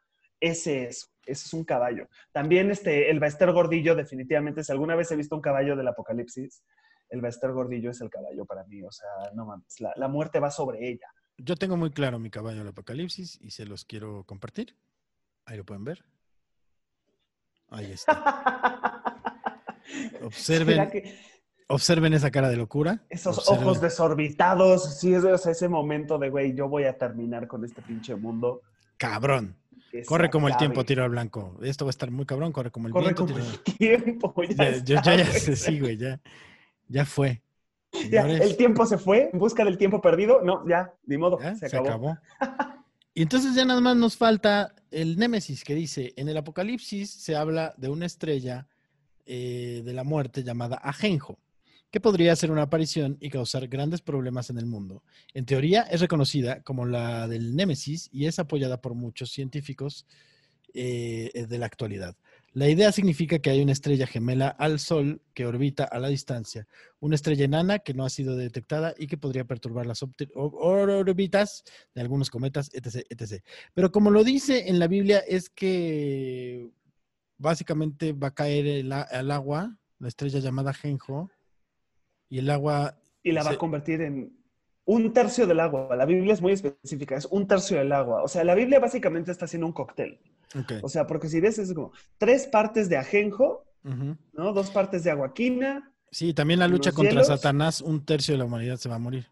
[0.41, 2.07] Ese es, ese es un caballo.
[2.31, 6.63] También este, el Baester Gordillo, definitivamente, si alguna vez he visto un caballo del apocalipsis,
[7.09, 8.83] el Baester Gordillo es el caballo para mí.
[8.83, 11.07] O sea, no mames, la, la muerte va sobre ella.
[11.37, 14.75] Yo tengo muy claro mi caballo del apocalipsis y se los quiero compartir.
[15.45, 16.03] Ahí lo pueden ver.
[17.69, 18.95] Ahí está.
[20.23, 20.75] Observen.
[20.75, 21.15] ¿Será que,
[21.71, 23.03] Observen esa cara de locura.
[23.09, 26.97] Esos Observen- ojos desorbitados, sí, es o sea, ese momento de, güey, yo voy a
[26.97, 28.61] terminar con este pinche mundo.
[28.97, 29.55] Cabrón.
[29.91, 31.57] se Corre como el tiempo, tiro al blanco.
[31.61, 33.25] Esto va a estar muy cabrón, corre como el Corre viento.
[33.27, 34.33] como tiro- el tiempo.
[34.83, 36.19] Ya, Ya, sé, sí, güey, ya.
[36.87, 37.41] Ya fue.
[38.09, 40.41] Ya, el tiempo se fue en busca del tiempo perdido.
[40.43, 42.17] No, ya, ni modo, ya, se acabó.
[43.15, 47.35] Y entonces ya nada más nos falta el Némesis, que dice, en el Apocalipsis se
[47.35, 48.67] habla de una estrella
[49.31, 51.37] eh, de la muerte llamada Ajenjo,
[51.91, 55.03] que podría hacer una aparición y causar grandes problemas en el mundo.
[55.35, 60.07] En teoría es reconocida como la del Némesis y es apoyada por muchos científicos
[60.73, 62.15] eh, de la actualidad.
[62.53, 66.67] La idea significa que hay una estrella gemela al Sol que orbita a la distancia,
[66.99, 70.03] una estrella enana que no ha sido detectada y que podría perturbar las
[70.33, 71.63] órbitas
[71.93, 73.43] de algunos cometas, etc, etc.
[73.75, 76.71] Pero como lo dice en la Biblia, es que
[77.39, 81.31] básicamente va a caer el agua, la estrella llamada Genjo,
[82.29, 82.99] y el agua...
[83.23, 84.37] Y la va a convertir en
[84.85, 85.95] un tercio del agua.
[85.95, 88.21] La Biblia es muy específica, es un tercio del agua.
[88.23, 90.19] O sea, la Biblia básicamente está haciendo un cóctel.
[90.83, 93.65] O sea, porque si ves, es como tres partes de ajenjo.
[93.83, 94.53] ¿no?
[94.53, 95.93] Dos partes de aguaquina.
[96.11, 97.27] Sí, también la lucha contra hielos.
[97.27, 99.27] Satanás, un tercio de la humanidad se va a morir.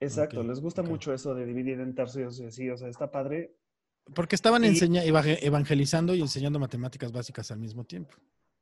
[0.00, 2.70] Exacto, les gusta mucho eso de dividir en tercios y así.
[2.70, 3.54] O sea, está padre.
[4.14, 8.14] Porque estaban Y- enseña- evangelizando y enseñando matemáticas básicas al mismo tiempo.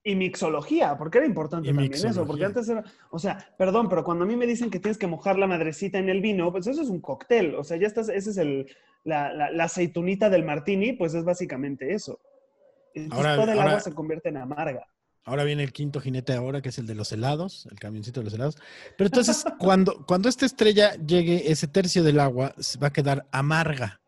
[0.05, 4.03] Y mixología, porque era importante Y también eso, porque antes era, o sea, perdón, pero
[4.03, 6.67] cuando a mí me dicen que tienes que mojar la madrecita en el vino, pues
[6.67, 8.67] eso es un cóctel, o sea, ya estás, ese es el,
[9.05, 12.21] la, la, la aceitunita del martini, pues es básicamente eso.
[12.95, 14.87] Entonces Ahora- todo el ahora- agua se convierte en amarga.
[15.25, 18.25] Ahora viene el quinto jinete ahora, que es el de los helados, el camioncito de
[18.25, 18.57] los helados.
[18.99, 23.29] Pero entonces, cuando, cuando esta estrella llegue, ese tercio del agua se va a quedar
[23.31, 24.01] amarga.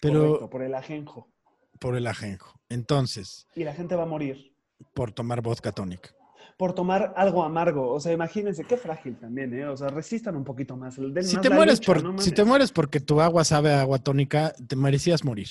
[0.00, 1.28] Pero Correcto, por el ajenjo.
[1.78, 2.58] por el ajenjo.
[2.68, 4.52] Entonces, Y la gente va a morir
[4.94, 6.14] por tomar vodka tonic.
[6.56, 7.90] por tomar algo amargo.
[7.90, 9.66] O sea, imagínense, qué frágil también, ¿eh?
[9.66, 10.96] O sea, resistan un poquito más.
[10.96, 13.72] den Si más te, mueres lucha, por, no si te mueres porque tu agua sabe
[13.72, 15.48] a agua tónica, te merecías morir.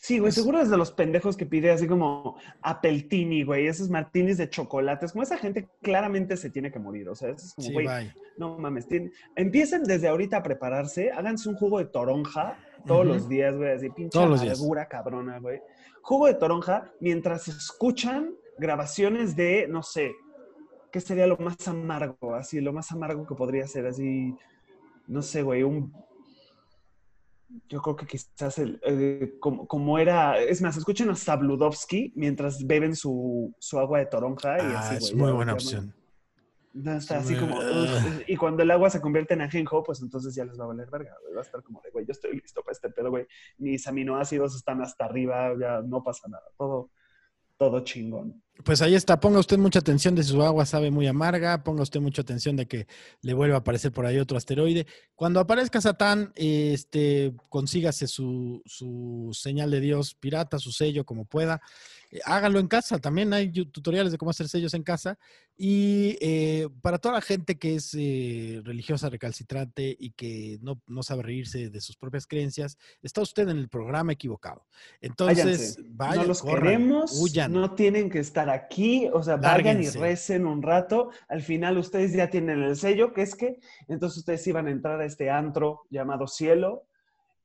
[0.00, 4.38] Sí, güey, seguro es de los pendejos que pide así como Appletini, güey, esos martinis
[4.38, 5.10] de chocolates.
[5.12, 7.08] Como esa gente claramente se tiene que morir.
[7.08, 7.86] O sea, eso es como, Sí, güey,
[8.38, 8.86] no mames.
[8.86, 12.56] tienen- Empiecen desde ahorita a prepararse, háganse un jugo de toronja
[12.86, 15.60] todos los días, güey, así pinche amargura cabrona, güey.
[16.02, 20.14] Jugo de toronja mientras escuchan grabaciones de, no sé,
[20.90, 22.34] ¿qué sería lo más amargo?
[22.34, 24.34] Así, lo más amargo que podría ser, así,
[25.06, 25.92] no sé, güey, un
[27.68, 32.66] yo creo que quizás el, eh, como, como era, es más, escuchen a Sabludovsky mientras
[32.66, 35.94] beben su, su agua de toronja y Ah, así, es muy buena opción.
[36.72, 37.58] No, está Sí, así como,
[38.26, 40.88] y cuando el agua se convierte en ajenjo, pues entonces ya les va a valer
[40.90, 41.34] verga, güey.
[41.34, 43.26] Va a estar como de, güey, yo estoy listo para este pedo, güey.
[43.58, 46.44] Mis aminoácidos están hasta arriba, ya no pasa nada.
[46.56, 46.90] Todo,
[47.56, 48.42] todo chingón.
[48.64, 51.82] Pues ahí está, ponga usted mucha atención de si su agua sabe muy amarga, ponga
[51.82, 52.86] usted mucha atención de que
[53.22, 54.86] le vuelva a aparecer por ahí otro asteroide.
[55.14, 61.60] Cuando aparezca Satán, este, consígase su, su señal de Dios pirata, su sello, como pueda.
[62.10, 65.18] Eh, háganlo en casa, también hay tutoriales de cómo hacer sellos en casa.
[65.56, 71.02] Y eh, para toda la gente que es eh, religiosa recalcitrante y que no, no
[71.02, 74.64] sabe reírse de sus propias creencias, está usted en el programa equivocado.
[75.00, 77.52] Entonces, vayan, no los corran, queremos, huyan.
[77.52, 79.98] no tienen que estar aquí, o sea, vayan y Lárguense.
[79.98, 81.10] recen un rato.
[81.28, 85.00] Al final ustedes ya tienen el sello, que es que entonces ustedes iban a entrar
[85.00, 86.87] a este antro llamado cielo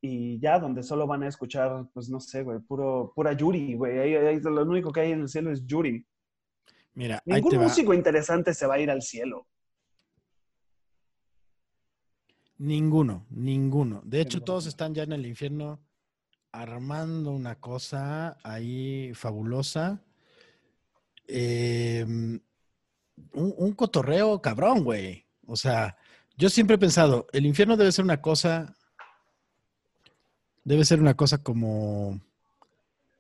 [0.06, 3.98] y ya donde solo van a escuchar, pues no sé, güey, puro, pura Yuri, güey.
[4.00, 6.06] Ahí- ahí lo único que hay en el cielo es Yuri.
[6.94, 9.48] Mira, Ningún músico interesante se va a ir al cielo.
[12.58, 14.02] Ninguno, ninguno.
[14.06, 15.80] De hecho, todos están ya en el infierno
[16.52, 20.04] armando una cosa ahí fabulosa.
[21.28, 22.44] Eh, un,
[23.34, 25.26] un cotorreo cabrón, güey.
[25.48, 25.98] O sea,
[26.38, 28.76] yo siempre he pensado, el infierno debe ser una cosa,
[30.64, 32.20] debe ser una cosa como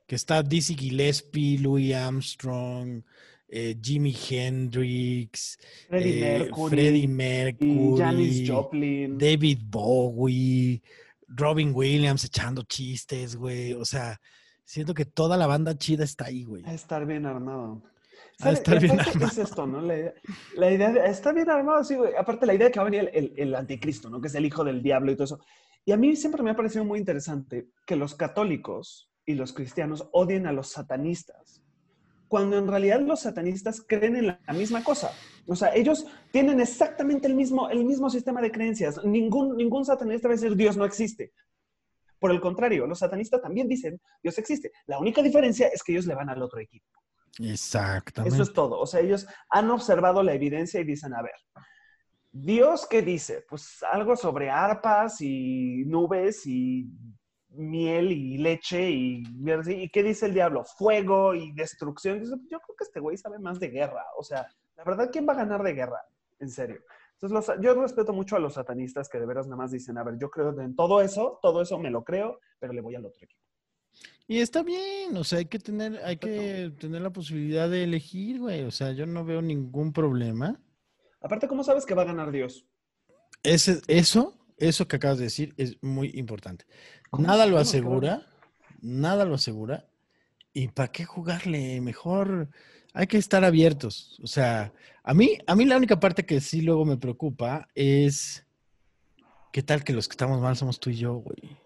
[0.07, 3.03] que está Dizzy Gillespie, Louis Armstrong,
[3.47, 9.17] eh, Jimi Hendrix, Freddie eh, Mercury, Freddie Mercury, Janis Joplin.
[9.17, 10.81] David Bowie,
[11.27, 13.73] Robin Williams echando chistes, güey.
[13.73, 14.19] O sea,
[14.65, 16.63] siento que toda la banda chida está ahí, güey.
[16.65, 17.81] A estar bien armado.
[18.39, 18.53] ¿Sabe?
[18.55, 19.27] estar bien armado.
[19.27, 19.81] Es esto, ¿no?
[19.81, 20.13] La idea,
[20.57, 22.13] la idea de está bien armado, sí, güey.
[22.15, 24.19] Aparte, la idea de que va a venir el, el- el anticristo, ¿no?
[24.19, 25.39] Que es el hijo del diablo y todo eso.
[25.85, 30.07] Y a mí siempre me ha parecido muy interesante que los católicos y los cristianos
[30.11, 31.63] odien a los satanistas,
[32.27, 35.11] cuando en realidad los satanistas creen en la, misma cosa.
[35.47, 39.03] O sea, ellos tienen exactamente el mismo, el mismo sistema de creencias.
[39.03, 41.33] Ningún, ningún satanista va a decir Dios no existe.
[42.17, 44.71] Por el contrario, los satanistas también dicen Dios existe.
[44.87, 46.87] La única diferencia es que ellos le van al otro equipo.
[47.39, 48.33] Exactamente.
[48.33, 48.79] Eso es todo.
[48.79, 51.33] O sea, ellos han observado la evidencia y dicen, a ver,
[52.35, 53.45] Dios, ¿qué dice?
[53.47, 56.87] Pues algo sobre arpas y nubes y
[57.49, 59.23] miel y leche y,
[59.67, 60.63] y ¿qué dice el diablo?
[60.65, 62.23] Fuego y destrucción.
[62.23, 64.03] Yo creo que este güey sabe más de guerra.
[64.17, 66.01] O sea, la verdad, ¿quién va a ganar de guerra?
[66.39, 66.81] En serio.
[67.21, 70.03] Entonces, los- yo respeto mucho a los satanistas que de veras nada más dicen, a
[70.03, 73.05] ver, yo creo en todo eso, todo eso me lo creo, pero le voy al
[73.05, 73.39] otro equipo.
[74.27, 78.39] Y está bien, o sea, hay que tener, hay que tener la posibilidad de elegir,
[78.39, 78.63] güey.
[78.63, 80.59] O sea, yo no veo ningún problema.
[81.23, 82.65] Aparte, ¿cómo sabes que va a ganar Dios?
[83.41, 86.65] Ese, eso, eso que acabas de decir es muy importante.
[87.09, 88.27] ¿Cómo Nada lo asegura,
[88.81, 89.87] nada lo asegura.
[90.53, 91.79] ¿Y para qué jugarle?
[91.81, 92.49] Mejor
[92.93, 94.19] hay que estar abiertos.
[94.21, 98.45] O sea, a mí, a mí la única parte que sí luego me preocupa es
[99.53, 101.57] qué tal que los que estamos mal somos tú y yo, güey.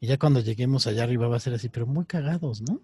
[0.00, 2.80] Y ya cuando lleguemos allá arriba va a ser así, pero muy cagados, ¿no?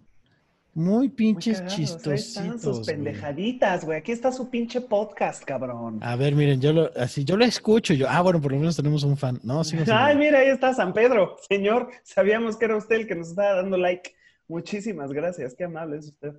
[0.74, 2.62] Muy Muy pinches cagados, ahí están chistositos.
[2.78, 3.98] sus pendejaditas, güey.
[3.98, 6.00] Aquí está su pinche podcast, cabrón.
[6.02, 8.74] A ver, miren, yo lo, así, yo lo escucho, yo, ah, bueno, por lo menos
[8.76, 9.38] tenemos un fan.
[9.44, 11.36] No, sigo sin- Ay, mira, ahí está San Pedro.
[11.48, 14.14] Señor, sabíamos que era usted el que nos estaba dando like.
[14.48, 16.32] Muchísimas gracias, qué amable es usted.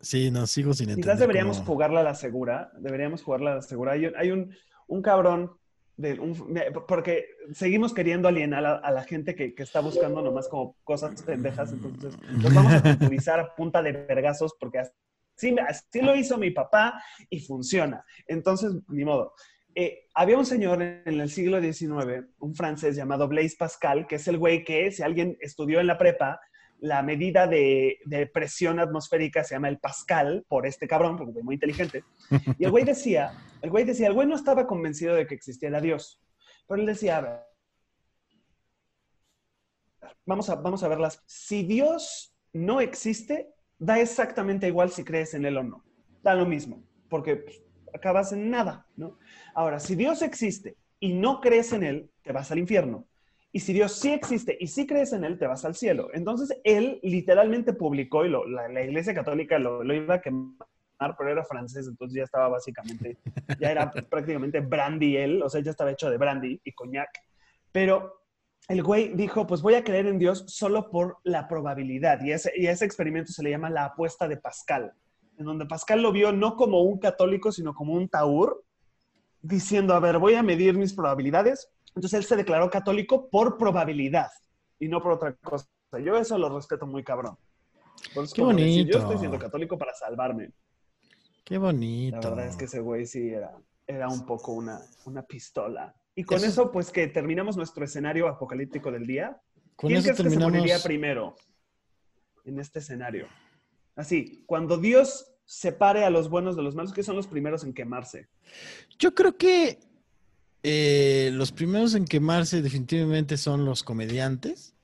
[0.00, 1.04] Sí, no, sigo sin entender.
[1.04, 2.72] Quizás deberíamos cómo- jugarla a la segura.
[2.78, 3.92] Deberíamos jugarla a la segura.
[3.92, 4.54] Hay un, hay un,
[4.88, 5.52] un cabrón,
[6.88, 11.72] porque seguimos queriendo alienar a, la gente que, que está buscando nomás como cosas pendejas.
[11.72, 16.50] Entonces, los vamos a culturizar a punta de vergazos porque así, así lo hizo mi
[16.50, 18.04] papá y funciona.
[18.26, 19.34] Entonces, ni modo.
[19.76, 24.28] Eh, había un señor en el siglo XIX, un francés llamado Blaise Pascal, que es
[24.28, 26.40] el güey que, si alguien estudió en la prepa,
[26.84, 27.98] la medida de,
[28.34, 32.04] presión atmosférica se llama el Pascal, por este cabrón, porque es muy inteligente.
[32.58, 33.32] Y el güey decía,
[33.62, 36.20] el güey decía, el güey no estaba convencido de que existiera Dios,
[36.68, 37.40] pero él decía, a ver,
[40.26, 41.22] vamos a, vamos a verlas.
[41.26, 45.84] Si Dios no existe, da exactamente igual si crees en él o no.
[46.22, 47.62] Da lo mismo, porque pues,
[47.94, 49.18] acabas en nada, ¿no?
[49.54, 53.08] Ahora, si Dios existe y no crees en él, te vas al infierno.
[53.54, 56.08] Y si Dios sí existe y sí crees en él, te vas al cielo.
[56.12, 60.56] Entonces, él literalmente publicó, y lo- la, la Iglesia Católica lo, lo iba a quemar,
[61.16, 63.16] pero era francés, entonces ya estaba básicamente,
[63.60, 67.10] ya era prácticamente brandy él, o sea, ya estaba hecho de brandy y coñac.
[67.70, 68.22] Pero
[68.66, 72.20] el güey dijo, pues voy a creer en Dios solo por la probabilidad.
[72.24, 74.92] Y ese, y ese experimento se le llama la apuesta de Pascal,
[75.38, 78.64] en donde Pascal lo vio no como un católico, sino como un taur,
[79.42, 81.68] diciendo, a ver, voy a medir mis probabilidades.
[81.94, 84.30] Entonces él se declaró católico por probabilidad
[84.78, 85.66] y no por otra cosa.
[86.04, 87.36] Yo eso lo respeto muy cabrón.
[88.10, 88.98] Eso Qué como decir, bonito.
[88.98, 90.52] yo estoy siendo católico para salvarme.
[91.44, 92.20] Qué bonito.
[92.20, 95.94] La verdad es que ese güey sí era, era un poco una, una pistola.
[96.16, 99.40] Y con Eso- eso, pues que terminamos nuestro escenario apocalíptico del día.
[99.76, 100.82] Con ¿Quién crees que se moriría terminamos.
[100.84, 101.36] primero
[102.44, 103.26] en este escenario?
[103.96, 107.74] Así, cuando Dios separe a los buenos de los malos, que son los primeros en
[107.74, 108.28] quemarse?
[108.98, 109.78] Yo creo que
[110.66, 114.74] eh, los primeros en quemarse definitivamente son los comediantes.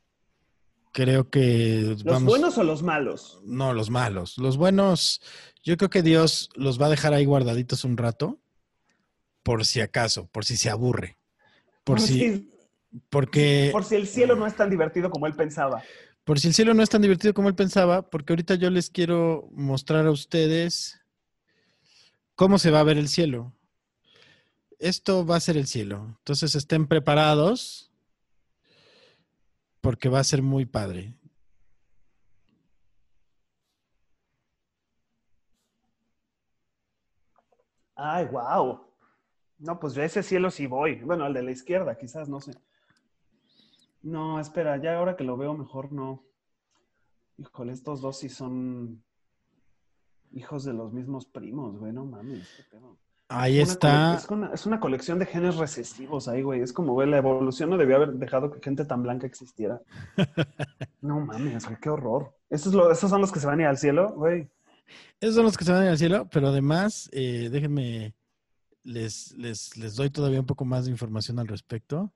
[0.92, 2.24] Creo que ¿Los vamos.
[2.24, 3.40] buenos o los malos?
[3.44, 4.36] No, los malos.
[4.36, 5.22] Los buenos,
[5.62, 8.38] yo creo que Dios los va a dejar ahí guardaditos un rato,
[9.42, 11.16] por si acaso, por si se aburre.
[11.84, 12.52] Por si,
[13.08, 15.82] porque, por si el cielo no es tan divertido como él pensaba.
[16.24, 18.90] por si el cielo no es tan divertido como él pensaba, porque ahorita yo les
[18.90, 21.00] quiero mostrar a ustedes
[22.34, 23.54] cómo se va a ver el cielo.
[24.80, 26.16] Esto va a ser el cielo.
[26.18, 27.92] Entonces estén preparados
[29.82, 31.14] porque va a ser muy padre.
[37.94, 38.80] Ay, wow.
[39.58, 40.96] No, pues yo a ese cielo sí voy.
[41.02, 42.52] Bueno, al de la izquierda, quizás, no sé.
[44.00, 46.24] No, espera, ya ahora que lo veo mejor no.
[47.36, 49.04] Híjole, estos dos sí son
[50.32, 52.48] hijos de los mismos primos, güey, no mames.
[52.56, 52.96] qué pedo.
[53.32, 54.14] Ahí Una está.
[54.16, 56.60] Es una, es una colección de genes recesivos ahí, güey.
[56.62, 59.80] Es como, güey, la evolución no debió haber dejado que gente tan blanca existiera.
[61.02, 62.34] No mames, güey, qué horror.
[62.50, 64.50] ¿Esos, lo- ¿Esos son los que se van a ir al cielo, güey?
[65.18, 68.14] Esos son los que se van a ir al cielo, pero además, eh, déjenme,
[68.82, 72.12] les, les, les doy todavía un poco más de información al respecto.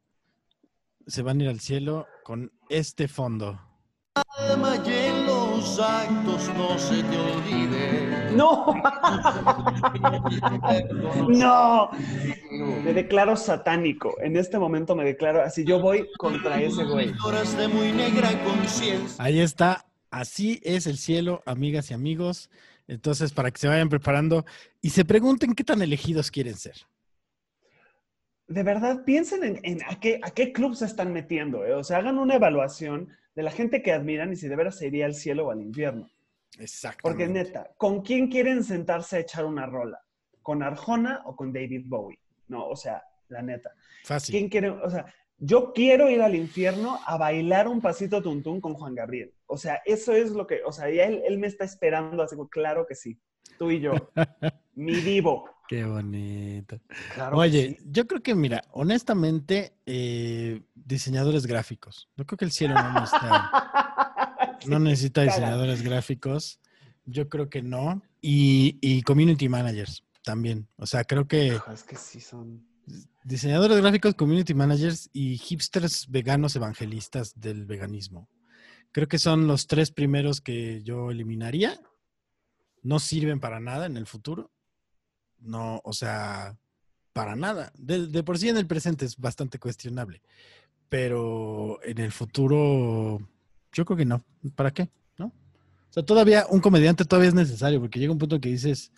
[1.06, 3.58] Se van a ir al cielo con este fondo.
[5.78, 8.32] Actos no se te olvide.
[8.34, 8.74] ¡No!
[11.28, 11.90] ¡No!
[12.82, 14.14] Me declaro satánico.
[14.20, 15.64] En este momento me declaro así.
[15.64, 17.12] Yo voy contra ese güey.
[17.24, 19.22] Horas de muy negra conciencia.
[19.24, 19.86] Ahí está.
[20.10, 22.50] Así es el cielo, amigas y amigos.
[22.86, 24.44] Entonces, para que se vayan preparando
[24.80, 26.76] y se pregunten qué tan elegidos quieren ser.
[28.46, 31.64] De verdad, piensen en, en a, qué, a qué club se están metiendo.
[31.64, 31.74] ¿eh?
[31.74, 34.86] O sea, hagan una evaluación de la gente que admiran y si de veras se
[34.86, 36.08] iría al cielo o al infierno.
[36.58, 37.00] Exacto.
[37.02, 40.00] Porque neta, ¿con quién quieren sentarse a echar una rola?
[40.42, 42.18] ¿Con Arjona o con David Bowie?
[42.48, 43.72] No, o sea, la neta.
[44.04, 44.34] Fácil.
[44.34, 44.70] ¿Quién quiere?
[44.70, 45.06] O sea,
[45.38, 49.34] yo quiero ir al infierno a bailar un pasito tuntún con Juan Gabriel.
[49.46, 52.36] O sea, eso es lo que, o sea, ya él, él me está esperando, así
[52.36, 53.18] como, claro que sí.
[53.58, 53.92] Tú y yo.
[54.74, 55.48] Mi divo.
[55.66, 56.78] Qué bonito.
[57.14, 57.86] Claro Oye, sí.
[57.90, 62.08] yo creo que, mira, honestamente, eh, diseñadores gráficos.
[62.16, 66.60] Yo creo que el cielo no necesita, no necesita diseñadores gráficos.
[67.06, 68.02] Yo creo que no.
[68.20, 70.68] Y, y community managers también.
[70.76, 72.66] O sea, creo que es que sí son.
[73.22, 78.28] diseñadores gráficos, community managers y hipsters veganos evangelistas del veganismo.
[78.92, 81.80] Creo que son los tres primeros que yo eliminaría.
[82.82, 84.53] No sirven para nada en el futuro.
[85.44, 86.56] No, o sea,
[87.12, 87.72] para nada.
[87.78, 90.22] De, por sí en el presente es bastante cuestionable.
[90.88, 93.20] Pero en el futuro,
[93.72, 94.24] yo creo que no.
[94.56, 94.90] ¿Para qué?
[95.18, 95.26] ¿No?
[95.26, 98.90] O sea, todavía un comediante todavía es necesario porque llega un punto que dices,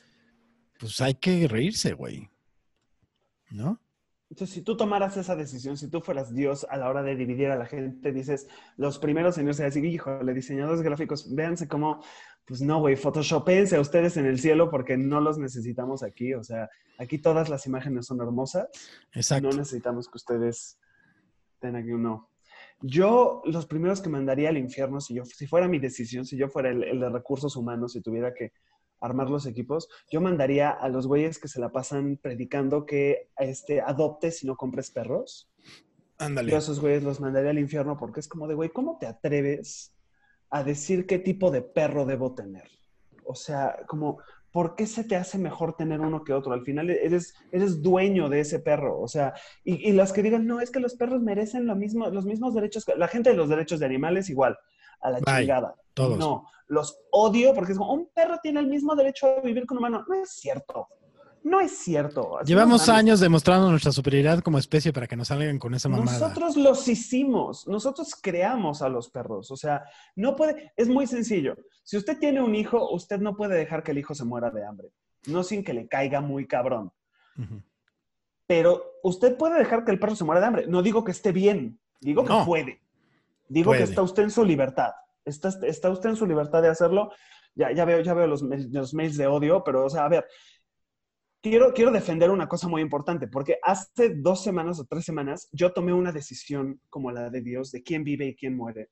[0.78, 2.28] pues hay que reírse, güey.
[3.50, 3.80] ¿No?
[4.28, 7.48] Entonces, si tú tomaras esa decisión, si tú fueras Dios a la hora de dividir
[7.48, 12.02] a la gente, dices, los primeros señores se decir, híjole, diseñadores gráficos, véanse cómo,
[12.46, 16.32] pues no, güey, photoshopense a ustedes en el cielo porque no los necesitamos aquí.
[16.34, 18.68] O sea, aquí todas las imágenes son hermosas.
[19.12, 19.50] Exacto.
[19.50, 20.78] No necesitamos que ustedes
[21.58, 22.30] tengan aquí uno.
[22.80, 26.48] Yo, los primeros que mandaría al infierno, si, yo, si fuera mi decisión, si yo
[26.48, 28.52] fuera el, el de recursos humanos, si tuviera que
[29.00, 33.80] armar los equipos, yo mandaría a los güeyes que se la pasan predicando que este,
[33.80, 35.50] adoptes y no compres perros.
[36.18, 36.50] Ándale.
[36.50, 39.06] Yo a esos güeyes los mandaría al infierno porque es como de, güey, ¿cómo te
[39.06, 39.95] atreves
[40.50, 42.70] a decir qué tipo de perro debo tener?
[43.24, 44.18] O sea, como,
[44.52, 46.52] ¿por qué se te hace mejor tener uno que otro?
[46.52, 49.00] Al final eres, eres dueño de ese perro.
[49.00, 49.34] O sea,
[49.64, 52.54] y, y las que digan, no, es que los perros merecen lo mismo, los mismos
[52.54, 52.84] derechos.
[52.84, 52.96] que-".
[52.96, 54.56] La gente de los derechos de animales igual,
[55.00, 55.40] a la Bye.
[55.40, 55.74] chingada.
[55.94, 56.18] Todos.
[56.18, 59.78] No, los odio porque es como, un perro tiene el mismo derecho a vivir con
[59.78, 60.04] un humano.
[60.08, 60.88] No es cierto.
[61.46, 62.40] No es cierto.
[62.44, 66.18] Llevamos años demostrando nuestra superioridad como especie para que nos salgan con esa mamada.
[66.18, 69.52] Nosotros los hicimos, nosotros creamos a los perros.
[69.52, 69.84] O sea,
[70.16, 71.56] no puede, es muy sencillo.
[71.84, 74.66] Si usted tiene un hijo, usted no puede dejar que el hijo se muera de
[74.66, 74.88] hambre,
[75.28, 76.90] no sin que le caiga muy cabrón.
[78.48, 80.66] Pero usted puede dejar que el perro se muera de hambre.
[80.66, 82.44] No digo que esté bien, digo que No.
[82.44, 82.80] puede.
[83.48, 83.84] Digo Puede.
[83.84, 84.90] que está usted en su libertad.
[85.24, 87.12] Está, está usted en su libertad de hacerlo.
[87.54, 90.26] Ya, ya veo, ya veo los, los mails de odio, pero, o sea, a ver,
[91.50, 95.72] quiero, quiero defender una cosa muy importante, porque hace dos semanas o tres semanas yo
[95.72, 98.90] tomé una decisión como la de Dios de quién vive y quién muere.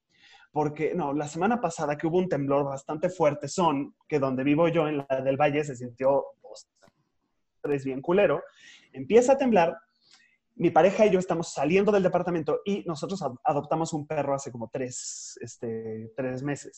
[0.52, 4.68] Porque, no, la semana pasada que hubo un temblor bastante fuerte, son que donde vivo
[4.68, 6.68] yo, en la del Valle, se sintió pues,
[7.60, 8.42] tres bien culero.
[8.92, 9.76] Empieza a temblar,
[10.54, 14.52] mi pareja y yo estamos saliendo del departamento y nosotros ad- adoptamos un perro hace
[14.52, 16.76] como tres, este, tres meses.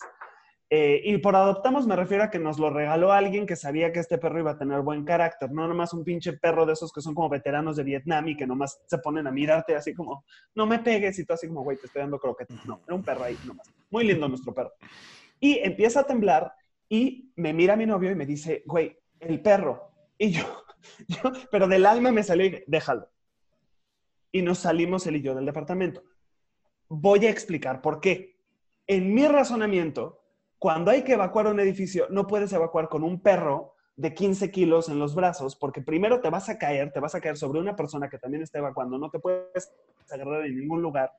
[0.68, 4.00] Eh, y por adoptamos me refiero a que nos lo regaló alguien que sabía que
[4.00, 7.00] este perro iba a tener buen carácter, no nomás un pinche perro de esos que
[7.00, 10.24] son como veteranos de Vietnam y que nomás se ponen a mirarte así como,
[10.56, 12.66] no me pegues y tú así como, güey, te estoy dando croquetas.
[12.66, 13.72] No, era un perro ahí nomás.
[13.90, 14.72] Muy lindo nuestro perro.
[15.38, 16.52] Y empieza a temblar
[16.88, 19.92] y me mira mi novio y me dice, güey, el perro.
[20.18, 20.64] Y yo,
[21.08, 23.08] yo, pero del alma me salió y déjalo.
[24.32, 26.02] Y nos salimos él y yo del departamento.
[26.88, 28.36] Voy a explicar por qué.
[28.88, 30.25] En mi razonamiento,
[30.58, 34.88] cuando hay que evacuar un edificio, no puedes evacuar con un perro de 15 kilos
[34.88, 37.74] en los brazos, porque primero te vas a caer, te vas a caer sobre una
[37.74, 39.72] persona que también está evacuando, no te puedes
[40.10, 41.12] agarrar en ningún lugar.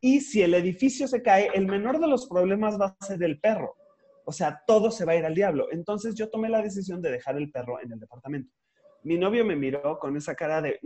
[0.00, 3.40] Y si el edificio se cae, el menor de los problemas va a ser el
[3.40, 3.76] perro.
[4.24, 5.68] O sea, todo se va a ir al diablo.
[5.70, 8.52] Entonces yo tomé la decisión de dejar el perro en el departamento.
[9.02, 10.80] Mi novio me miró con esa cara de,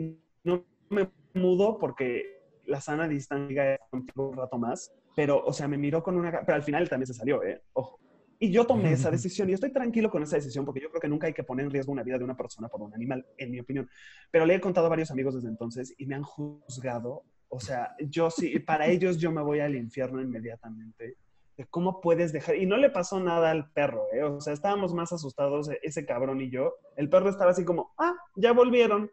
[0.45, 5.77] no me mudo porque la sana distancia es un rato más, pero, o sea, me
[5.77, 7.61] miró con una pero al final él también se salió, ¿eh?
[7.73, 7.99] Ojo.
[8.39, 11.09] Y yo tomé esa decisión y estoy tranquilo con esa decisión porque yo creo que
[11.09, 13.51] nunca hay que poner en riesgo una vida de una persona por un animal, en
[13.51, 13.91] mi opinión.
[14.31, 17.25] Pero le he contado a varios amigos desde entonces y me han juzgado.
[17.49, 21.17] O sea, yo sí, para ellos yo me voy al infierno inmediatamente.
[21.57, 22.55] De ¿Cómo puedes dejar?
[22.55, 24.23] Y no le pasó nada al perro, ¿eh?
[24.23, 26.75] O sea, estábamos más asustados, e, ese cabrón y yo.
[26.95, 29.11] El perro estaba así como, ah, ya volvieron.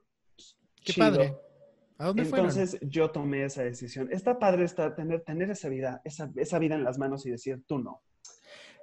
[0.84, 1.08] Qué Chido.
[1.08, 1.45] padre.
[1.98, 2.50] ¿A dónde fueron?
[2.50, 4.10] Entonces yo tomé esa decisión.
[4.12, 7.64] Está padre estar, tener, tener esa vida, esa, esa vida en las manos y decir,
[7.66, 8.02] tú no.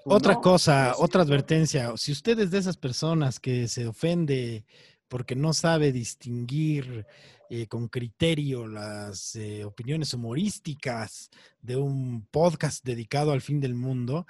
[0.03, 1.01] Tú Otra no, cosa, sí.
[1.03, 1.93] otra advertencia.
[1.97, 4.65] Si usted es de esas personas que se ofende
[5.09, 7.07] porque no sabe distinguir
[7.51, 14.27] eh, con criterio las eh, opiniones humorísticas de un podcast dedicado al fin del mundo,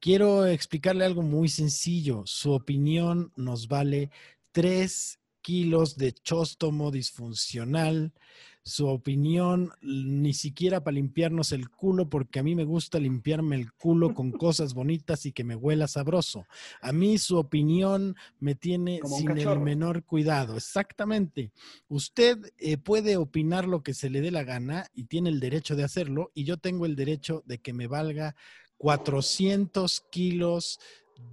[0.00, 2.24] quiero explicarle algo muy sencillo.
[2.26, 4.10] Su opinión nos vale
[4.50, 8.14] tres kilos de chóstomo disfuncional
[8.62, 13.70] su opinión ni siquiera para limpiarnos el culo, porque a mí me gusta limpiarme el
[13.74, 16.46] culo con cosas bonitas y que me huela sabroso.
[16.80, 20.56] A mí su opinión me tiene sin el menor cuidado.
[20.56, 21.52] Exactamente.
[21.88, 25.76] Usted eh, puede opinar lo que se le dé la gana y tiene el derecho
[25.76, 28.34] de hacerlo, y yo tengo el derecho de que me valga
[28.78, 30.80] 400 kilos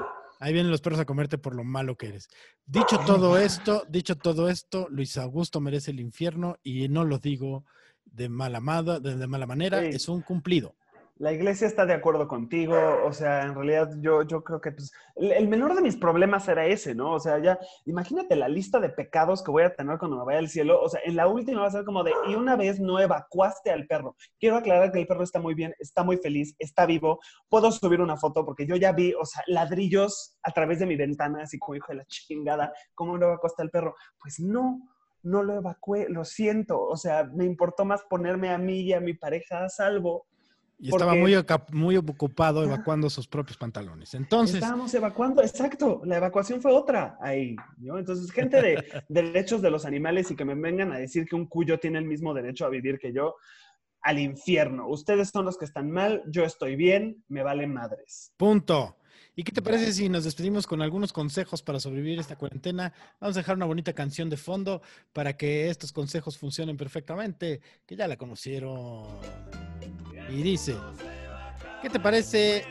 [0.41, 2.29] Ahí vienen los perros a comerte por lo malo que eres.
[2.65, 7.65] Dicho todo esto, dicho todo esto, Luis Augusto merece el infierno y no lo digo
[8.05, 9.87] de mala, amada- de, de mala manera, Sí.
[9.93, 10.75] es un cumplido.
[11.19, 14.93] La iglesia está de acuerdo contigo, o sea, en realidad yo, yo creo que pues,
[15.17, 17.11] el, menor de mis problemas era ese, ¿no?
[17.11, 20.39] O sea, ya, imagínate la lista de pecados que voy a tener cuando me vaya
[20.39, 22.79] al cielo, o sea, en la última va a ser como de, y una vez
[22.79, 24.15] no evacuaste al perro.
[24.39, 27.99] Quiero aclarar que el perro está muy bien, está muy feliz, está vivo, puedo subir
[27.99, 31.59] una foto porque yo ya vi, o sea, ladrillos a través de mi ventana, así
[31.59, 33.93] como hijo de la chingada, ¿cómo no evacuaste al perro?
[34.21, 34.79] Pues no.
[35.21, 36.81] No lo evacué, lo siento.
[36.81, 40.28] O sea, me importó más ponerme a mí y a mi pareja a salvo
[40.81, 41.35] Y estaba muy,
[41.73, 44.13] muy ocupado evacuando sus propios pantalones.
[44.13, 46.01] Entonces, Estábamos evacuando, exacto.
[46.05, 47.97] La evacuación fue otra ahí, ¿no?
[47.99, 51.47] Entonces, gente de derechos de los animales y que me vengan a decir que un
[51.47, 53.35] cuyo tiene el mismo derecho a vivir que yo,
[54.01, 54.87] al infierno.
[54.87, 58.33] Ustedes son los que están mal, yo estoy bien, me valen madres.
[58.37, 58.95] punto.
[59.35, 62.93] ¿Y qué te parece si nos despedimos con algunos consejos para sobrevivir esta cuarentena?
[63.19, 64.81] Vamos a dejar una bonita canción de fondo
[65.13, 69.07] para que estos consejos funcionen perfectamente, que ya la conocieron.
[70.29, 70.75] Y dice,
[71.81, 72.65] ¿qué te parece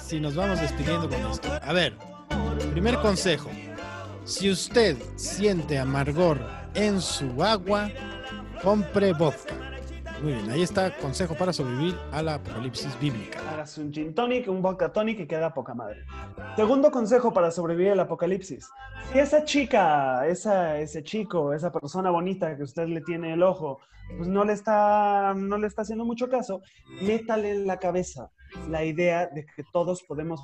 [0.00, 1.48] si nos vamos despidiendo con esto?
[1.50, 1.96] A ver,
[2.70, 3.50] primer consejo.
[4.24, 6.40] Si usted siente amargor
[6.74, 7.90] en su agua,
[8.62, 9.61] compre vodka.
[10.22, 13.40] Muy bien, ahí está consejo para sobrevivir a la apocalipsis bíblica.
[13.50, 16.04] Hagas un gin tonic, un vodka tonic y queda poca madre.
[16.54, 18.70] Segundo consejo para sobrevivir al apocalipsis.
[19.12, 23.80] Si esa chica, esa, ese chico, esa persona bonita que usted le tiene el ojo,
[24.16, 26.62] pues no le está, no le está haciendo mucho caso,
[27.00, 28.30] métale en la cabeza
[28.70, 30.40] la idea de que todos podemos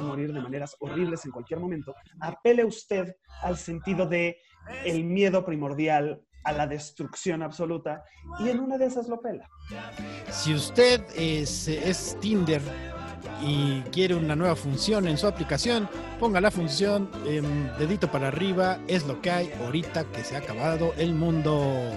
[0.00, 1.92] morir de maneras horribles en cualquier momento.
[2.20, 4.38] Apele usted al sentido de
[4.84, 8.04] el miedo primordial a la destrucción absoluta
[8.38, 9.48] y en una de esas lo pela.
[10.30, 12.62] Si usted es, es Tinder
[13.42, 15.88] y quiere una nueva función en su aplicación,
[16.18, 17.10] ponga la función
[17.78, 21.90] dedito para arriba, es lo que hay ahorita que se ha acabado el mundo.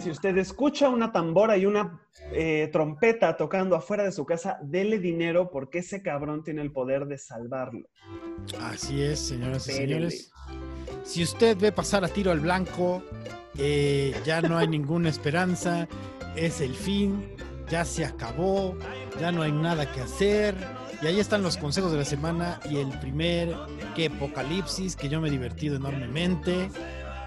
[0.00, 4.98] Si usted escucha una tambora y una eh, trompeta tocando afuera de su casa, dele
[4.98, 7.88] dinero porque ese cabrón tiene el poder de salvarlo.
[8.60, 10.30] Así es, señoras y señores.
[11.04, 13.02] Si usted ve pasar a tiro al blanco,
[13.58, 15.88] eh, ya no hay ninguna esperanza,
[16.36, 17.34] es el fin,
[17.70, 18.76] ya se acabó,
[19.20, 20.54] ya no hay nada que hacer.
[21.00, 23.54] Y ahí están los consejos de la semana y el primer,
[23.94, 26.70] que apocalipsis, que yo me he divertido enormemente.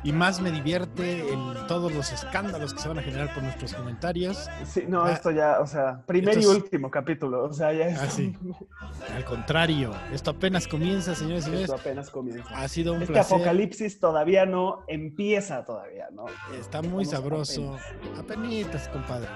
[0.04, 3.74] Y más me divierte en todos los escándalos que se van a generar por nuestros
[3.76, 4.50] comentarios.
[4.66, 7.86] Sí, no, Ah, esto ya, o sea, primer y es- último capítulo, o sea, ya
[7.88, 8.36] es, Ah, sí.
[9.16, 11.66] Al contrario, esto apenas comienza, señores y señores.
[11.70, 12.50] esto apenas comienza.
[12.58, 13.36] Ha sido un Este placer.
[13.36, 16.26] apocalipsis todavía no empieza todavía, ¿no?
[16.60, 17.78] Está muy Estamos sabroso.
[18.18, 19.28] Apenitas, compadre.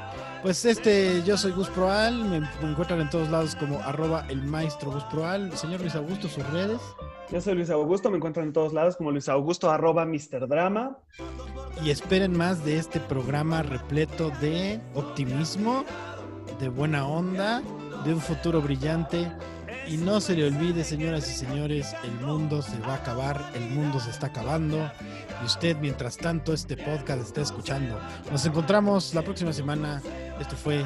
[0.42, 4.44] Pues este, yo soy Gus Proal, me me encuentran en todos lados como arroba el
[4.46, 5.56] maestro Gus Proal.
[5.58, 6.82] Señor Luis Augusto, sus redes.
[7.32, 10.48] Yo soy Luis Augusto, me encuentro en todos lados como Luis Augusto arroba Mr.
[10.48, 11.00] Drama.
[11.84, 15.84] Y esperen más de este programa repleto de optimismo,
[16.60, 17.64] de buena onda,
[18.06, 19.32] de un futuro brillante.
[19.88, 23.70] Y no se le olvide, señoras y señores, el mundo se va a acabar, el
[23.72, 24.78] mundo se está acabando.
[25.42, 28.00] Y usted, mientras tanto, este podcast está escuchando.
[28.32, 30.02] Nos encontramos la próxima semana.
[30.40, 30.86] Esto fue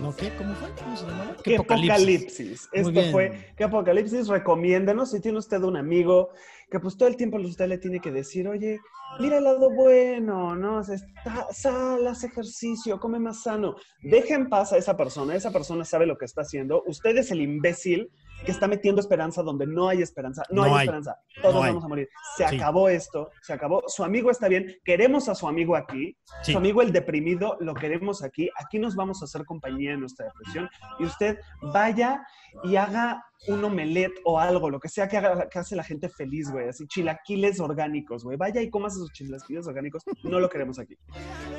[0.00, 0.30] ¿No qué?
[0.36, 0.70] ¿Cómo fue?
[0.82, 1.36] ¿Cómo se llamaba?
[1.42, 2.68] ¿Qué apocalipsis?
[2.72, 3.10] Esto bien.
[3.12, 4.28] fue ¿Qué apocalipsis?
[4.28, 6.30] Recomiéndenos si tiene usted un amigo
[6.70, 8.78] que pues todo el tiempo usted le tiene que decir, oye,
[9.20, 10.78] mira el lado bueno, ¿no?
[10.78, 13.76] O sea, está- sal, haz ejercicio, come más sano.
[14.02, 16.82] Deje en paz a esa persona, esa persona sabe lo que está haciendo.
[16.86, 18.10] Usted es el imbécil
[18.44, 20.42] que está metiendo esperanza donde no hay esperanza.
[20.50, 21.16] No, No hay, esperanza.
[21.42, 21.68] Todos No hay.
[21.70, 22.08] vamos a morir.
[22.36, 22.56] Se Sí.
[22.56, 23.82] acabó esto, se acabó.
[23.88, 24.76] Su amigo está bien.
[24.84, 26.16] Queremos a su amigo aquí.
[26.42, 26.52] Sí.
[26.52, 28.48] Su amigo el deprimido lo queremos aquí.
[28.64, 30.68] Aquí nos vamos a hacer compañía en nuestra depresión.
[30.98, 32.22] Y usted vaya
[32.64, 36.08] y haga un omelette o algo, lo que sea que, haga, que hace la gente
[36.08, 36.68] feliz, güey.
[36.68, 38.36] Así, chilaquiles orgánicos, güey.
[38.36, 40.02] Vaya y comas esos chilaquiles orgánicos.
[40.24, 40.96] No lo queremos aquí.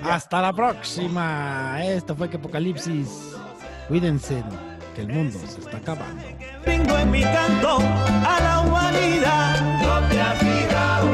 [0.03, 1.83] Hasta la próxima.
[1.85, 3.35] Esto fue que Apocalipsis.
[3.87, 4.43] Cuídense,
[4.99, 6.23] que el mundo se está acabando.
[6.65, 9.61] Brindo en mi canto a la humanidad.
[9.81, 11.07] No te has fijado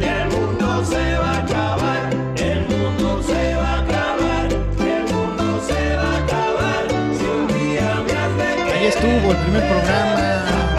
[0.00, 2.10] que el mundo se va a acabar.
[2.36, 4.46] El mundo se va a acabar.
[4.80, 6.82] El mundo se va a acabar.
[7.18, 10.14] Si un día me has de Ahí estuvo el primer programa.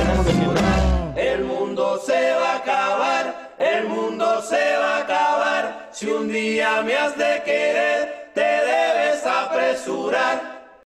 [0.07, 0.53] ¿Cómo de que no?
[2.55, 5.89] acabar, el mundo se va a acabar.
[5.91, 10.52] Si un día me has de querer, te debes apresurar.